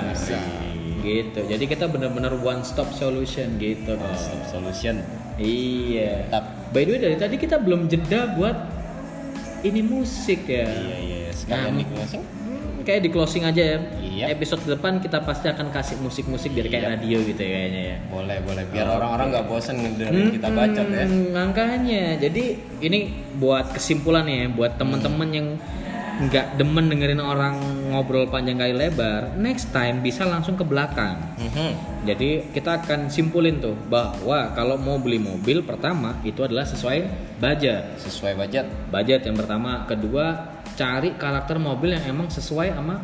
[1.02, 1.40] Gitu.
[1.42, 3.98] Jadi kita bener-bener one stop solution gitu.
[3.98, 4.14] kok.
[4.14, 5.02] Stop solution.
[5.38, 6.30] Iya.
[6.30, 6.70] Tap.
[6.70, 8.54] By the way dari tadi kita belum jeda buat
[9.62, 10.70] ini musik ya.
[10.70, 11.84] Iya iya, sekalian Nah, di
[12.88, 13.78] kayak di closing aja ya.
[14.00, 14.24] Iya.
[14.32, 16.92] Episode depan kita pasti akan kasih musik-musik biar kayak Iya.
[16.96, 17.96] radio gitu ya kayaknya ya.
[18.08, 21.04] Boleh boleh biar orang-orang nggak bosan ngedengerin kita bacot ya.
[21.04, 22.44] Hmm, Makanya, jadi
[22.80, 22.98] ini
[23.36, 25.48] buat kesimpulan ya, buat temen-temen yang
[26.18, 27.54] nggak demen dengerin orang
[27.94, 31.14] ngobrol panjang kali lebar, next time bisa langsung ke belakang.
[31.38, 31.70] Mhm.
[32.10, 37.06] Jadi kita akan simpulin tuh bahwa kalau mau beli mobil pertama itu adalah sesuai
[37.38, 38.00] budget.
[38.02, 38.66] Sesuai budget.
[38.90, 43.02] Budget yang pertama, kedua cari karakter mobil yang emang sesuai sama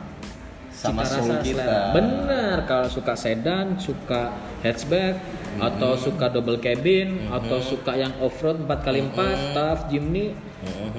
[0.71, 1.59] Sama cita rasa kita.
[1.59, 1.83] selera.
[1.93, 5.17] Bener, kalau suka sedan, suka hatchback,
[5.57, 9.19] atau suka double cabin, atau suka yang off-road 4x4,
[9.51, 10.35] tough, Jimny,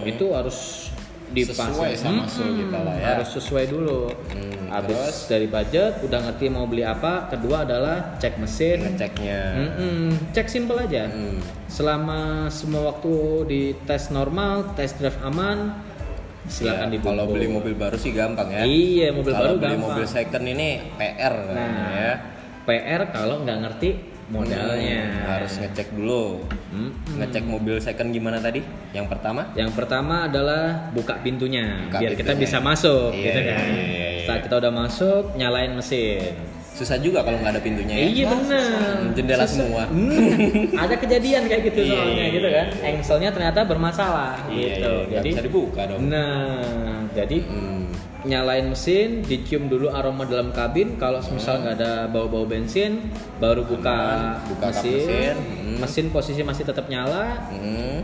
[0.04, 0.90] itu harus
[1.28, 1.76] dipasang.
[1.76, 3.06] Sesuai sama Mm-mm, soul kita lah ya.
[3.14, 4.02] Harus sesuai dulu.
[4.32, 5.18] Hmm, Habis terus?
[5.28, 7.28] dari budget, udah ngerti mau beli apa.
[7.28, 8.80] Kedua adalah cek mesin.
[8.96, 9.42] Ngeceknya.
[9.60, 11.12] Mm-mm, Cek simple aja.
[11.12, 11.44] Hmm.
[11.68, 13.14] Selama semua waktu
[13.46, 15.76] di tes normal, tes drive aman,
[16.48, 17.00] silakan Ya.
[17.00, 18.62] Kalau beli mobil baru sih gampang ya.
[18.62, 19.84] Iya, mobil baru Kalau beli gampang.
[19.92, 22.14] mobil second ini PR Nah, ya.
[22.64, 23.90] PR kalau nggak ngerti
[24.26, 25.02] modalnya.
[25.06, 26.42] Hmm, harus ngecek dulu.
[26.68, 26.90] Mm-mm.
[27.16, 28.58] Ngecek mobil second gimana tadi?
[28.90, 29.54] Yang pertama?
[29.54, 32.42] Yang pertama adalah buka pintunya, Buka biar kita pintunya.
[32.42, 33.66] bisa masuk, Iya, gitu kan.
[33.68, 34.26] iya, iya, iya.
[34.26, 36.34] Saat kita udah masuk, nyalain mesin.
[36.76, 38.08] Susah juga kalau nggak ada pintunya ya.
[38.12, 38.68] Iya benar.
[39.16, 39.64] Jendela Susah.
[39.64, 39.84] semua.
[39.88, 42.58] Hmm, ada kejadian kayak gitu Iya, soalnya iya, gitu iya.
[42.60, 42.68] kan.
[42.86, 44.94] Engselnya ternyata bermasalah Iya, gitu.
[45.08, 46.12] iya, Jadi bisa dibuka dong.
[46.12, 46.60] Nah,
[47.16, 47.88] jadi Hmm.
[48.26, 51.00] nyalain mesin, dicium dulu aroma dalam kabin.
[51.00, 53.08] Kalau misal nggak ada bau-bau bensin,
[53.38, 55.00] baru buka, buka mesin.
[55.00, 55.36] mesin.
[55.40, 55.78] Hmm.
[55.80, 57.40] Mesin posisi masih tetap nyala.
[57.56, 58.04] Hmm.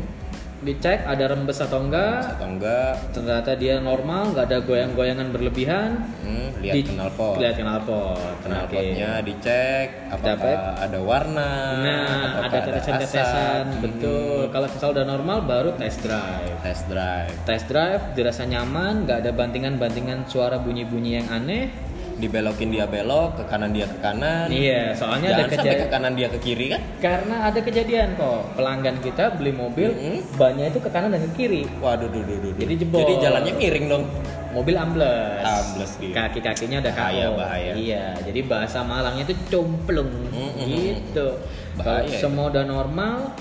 [0.61, 2.37] Dicek ada rembes atau enggak.
[2.37, 2.93] Atau enggak?
[3.17, 6.05] Ternyata dia normal, nggak ada goyang-goyangan berlebihan.
[6.21, 7.41] Hmm, lihat Di- knalpot.
[7.41, 8.21] Lihat knalpot.
[8.45, 9.25] Knalpotnya Oke.
[9.25, 10.57] dicek apakah Dapet.
[10.85, 11.49] ada warna,
[11.81, 14.45] Nah, ada tetesan-tetesan, betul.
[14.45, 16.53] Hmm, Kalau misal udah normal, baru test drive.
[16.61, 17.33] test drive.
[17.41, 21.73] Test drive dirasa nyaman, nggak ada bantingan-bantingan suara bunyi-bunyi yang aneh.
[22.21, 24.47] Dibelokin dia belok, ke kanan dia ke kanan.
[24.47, 26.81] Iya, soalnya Jangan ada sampai kejadian ke kanan dia ke kiri kan?
[26.97, 30.21] karena ada kejadian kok pelanggan kita beli mobil Mm-mm.
[30.35, 32.61] bannya itu ke kanan dan ke kiri Waduh, duh, duh, duh, duh.
[32.61, 32.99] Jadi jebol.
[33.01, 34.05] Jadi jalannya miring dong.
[34.51, 36.11] mobil ambles Ambles dia.
[36.11, 37.39] kaki kakinya udah Bahaya, KO.
[37.39, 37.71] bahaya.
[37.73, 40.67] iya jadi bahasa Malangnya itu cumplung Mm-mm.
[40.67, 41.39] gitu
[41.73, 43.31] kalau Bahaya semua udah normal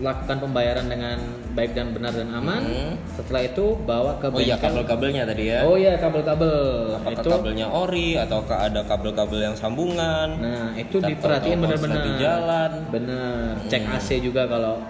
[0.00, 1.20] lakukan pembayaran dengan
[1.50, 2.92] baik dan benar dan aman Mm.
[3.12, 5.60] setelah itu bawa ke Oh iya bengkel kabel-kabelnya tadi ya.
[5.62, 6.56] oh iya kabel-kabel
[6.96, 10.28] Apakah itu kabelnya ori ataukah ada kabel-kabel yang sambungan?
[10.36, 11.96] Nah, itu diperhatiin benar-benar.
[11.96, 12.70] lagi jalan.
[12.88, 13.52] Bener.
[13.66, 14.80] Cek AC juga kalau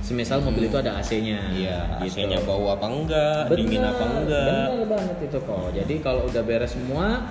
[0.00, 1.40] semisal mobil itu ada AC-nya.
[1.50, 2.20] Iya, gitu.
[2.20, 4.64] AC-nya bau apa enggak, dingin apa enggak.
[4.66, 5.68] Bener banget itu kok.
[5.72, 7.24] Jadi kalau udah beres semua,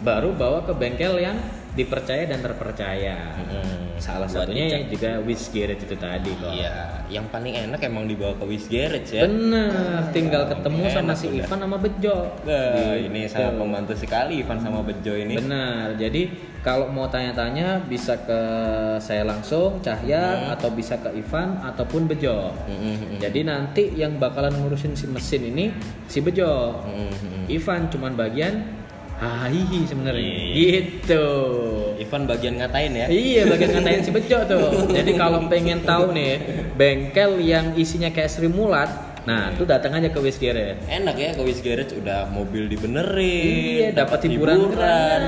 [0.00, 1.38] baru bawa ke bengkel yang
[1.74, 3.34] dipercaya dan terpercaya.
[3.36, 3.98] Mm-mm.
[3.98, 4.94] Salah satunya dicek.
[4.94, 6.54] juga Wish Garage itu tadi kok.
[6.54, 9.26] Iya, yang paling enak emang dibawa ke Wish Garage ya.
[9.26, 11.38] Bener, tinggal Nah, ketemu sama si udah.
[11.42, 12.16] Ivan sama Bejo.
[12.46, 13.34] Nah, ini Gitu.
[13.34, 15.34] sangat membantu sekali Ivan sama Bejo ini.
[15.34, 15.98] Benar.
[15.98, 16.22] Jadi
[16.58, 18.40] kalau mau tanya-tanya bisa ke
[18.98, 22.54] saya langsung Cahya atau bisa ke Ivan ataupun Bejo.
[22.70, 23.18] Mm-mm.
[23.18, 25.74] Jadi nanti yang bakalan ngurusin si mesin ini
[26.06, 26.82] si Bejo.
[26.86, 27.50] Mm-mm.
[27.50, 28.77] Ivan cuman bagian
[29.18, 30.22] hahihi sebenarnya.
[30.54, 30.70] Iya.
[30.78, 31.26] Gitu.
[31.98, 33.06] Ivan bagian ngatain ya.
[33.10, 34.94] Iya bagian ngatain si Bejo tuh.
[34.94, 36.38] Jadi kalau pengen tahu nih
[36.78, 38.88] bengkel yang isinya kayak Sri Mulat,
[39.26, 40.78] nah tuh datang aja ke Wish Garage.
[40.86, 45.22] Enak ya ke Garage udah mobil dibenerin, Iya, dapat hiburan keren.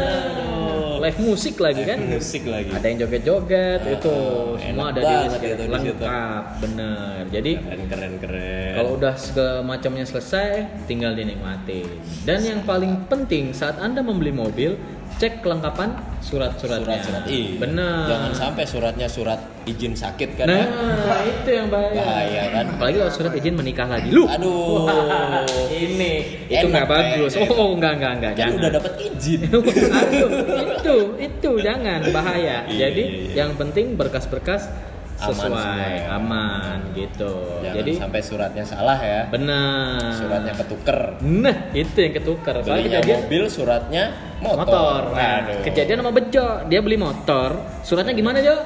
[1.01, 1.99] Live musik lagi kan?
[2.05, 2.69] Musik lagi.
[2.69, 4.15] ada yang joget-joget Ah, itu
[4.61, 5.65] semua ada di itu di situ.
[5.97, 8.73] lengkap bener jadi keren keren keren.
[8.77, 10.49] kalau udah segala macamnya selesai
[10.85, 11.89] tinggal dinikmatin
[12.23, 14.77] dan yang paling penting saat anda membeli mobil
[15.21, 15.93] cek kelengkapan
[16.25, 17.61] surat-suratnya surat-surat iya.
[17.61, 19.37] bener Jangan sampai suratnya surat
[19.69, 20.65] izin sakit kan ya.
[20.65, 22.65] nah itu yang bahaya Bahaya kan.
[22.73, 24.89] apalagi kalau surat izin menikah lagi lu Aduh.
[24.89, 25.45] Wah,
[25.85, 26.13] ini
[26.49, 27.53] itu nggak bagus kayaknya.
[27.53, 29.41] oh enggak enggak enggak Kan jangan udah dapat izin.
[30.01, 32.57] Aduh, itu itu jangan bahaya.
[32.65, 34.73] Iya, Jadi iya, yang penting berkas-berkas
[35.21, 37.33] sesuai aman gitu.
[37.61, 39.29] Jangan Jadi sampai suratnya salah ya.
[39.29, 40.17] benar.
[40.17, 40.99] Suratnya ketuker.
[41.21, 42.55] Nah, itu yang ketukar.
[42.61, 44.05] Soalnya Belinya kejadian mobil, suratnya
[44.41, 44.59] motor.
[44.65, 45.03] motor.
[45.13, 45.63] Nah, Aduh.
[45.63, 47.51] kejadian sama Bejo, dia beli motor,
[47.85, 48.57] suratnya gimana, Jo?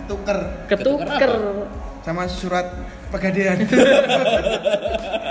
[0.00, 1.32] ketuker Ketuker Ketuker.
[2.00, 2.66] Sama surat
[3.10, 3.60] pegadaian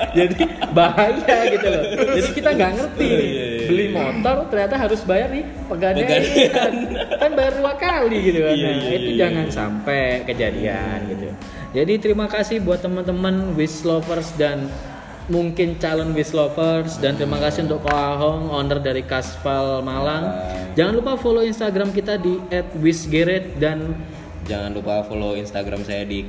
[0.10, 0.42] Jadi
[0.74, 1.84] bahaya gitu loh.
[2.18, 3.30] Jadi kita nggak ngerti Iya, nih.
[3.30, 3.68] iya, iya.
[3.70, 6.10] Beli motor ternyata harus bayar nih pegadaian.
[6.10, 6.74] Pegadaian.
[7.22, 8.56] kan bayar dua kali gitu kan.
[8.58, 11.28] Iya, Nah, iya, itu iya, jangan sampai kejadian gitu.
[11.70, 14.66] Jadi terima kasih buat teman-teman Wish Lovers dan
[15.30, 20.26] mungkin calon Wish Lovers dan terima kasih untuk Ko Ahong owner dari Kasval Malang.
[20.74, 22.42] Jangan lupa follow Instagram kita di
[22.82, 23.94] @wishgeret dan
[24.50, 26.26] Jangan lupa follow Instagram saya di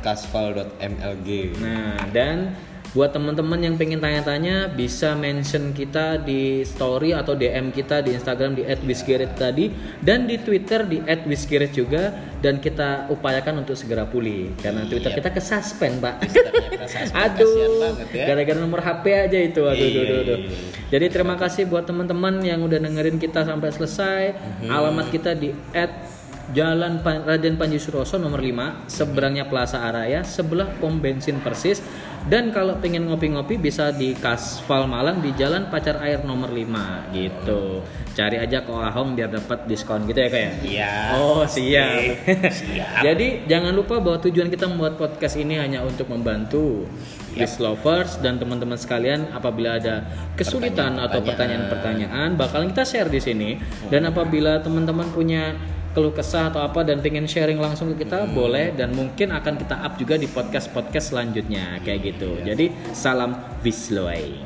[0.00, 1.28] @kasval.mlg.
[1.58, 2.54] Nah, dan
[2.94, 8.56] buat teman-teman yang pengen tanya-tanya bisa mention kita di story atau DM kita di Instagram
[8.56, 9.68] di @wishgeret tadi
[10.00, 15.28] dan di Twitter di @wishgeret juga dan kita upayakan untuk segera pulih karena Twitter kita
[15.28, 16.14] kesuspend, Pak.
[16.24, 18.32] Kita suspend, Aduh, ya.
[18.32, 19.60] gara-gara nomor HP aja itu.
[19.66, 20.38] Aduh, Iya, aduh, aduh, aduh.
[20.40, 20.58] iya.
[20.86, 24.22] Jadi terima kasih buat teman-teman yang udah dengerin kita sampai selesai.
[24.62, 24.70] Mhm.
[24.72, 25.50] Alamat kita di
[26.54, 31.82] Jalan Pan- Raden Panji Suroso nomor 5, seberangnya Plaza Araya, sebelah pom bensin persis.
[32.26, 37.86] Dan kalau pengen ngopi-ngopi bisa di Kasval Malang di Jalan Pacar Air nomor 5 gitu.
[38.18, 40.52] Cari aja ke Ahong biar dapat diskon gitu ya kayak.
[40.66, 40.94] Iya.
[41.22, 42.26] Oh, siap.
[42.50, 43.02] Siap.
[43.06, 46.90] Jadi jangan lupa bahwa tujuan kita membuat podcast ini hanya untuk membantu
[47.36, 50.08] Wish lovers dan teman-teman sekalian apabila ada
[50.40, 53.50] kesulitan atau pertanyaan-pertanyaan bakalan kita share di sini
[53.92, 55.52] dan apabila teman-teman punya
[55.96, 59.80] keluh kesah atau apa dan pengen sharing langsung ke kita boleh dan mungkin akan kita
[59.80, 62.36] up juga di podcast-podcast selanjutnya kayak gitu.
[62.44, 63.32] Jadi salam
[63.64, 64.45] Wisloy.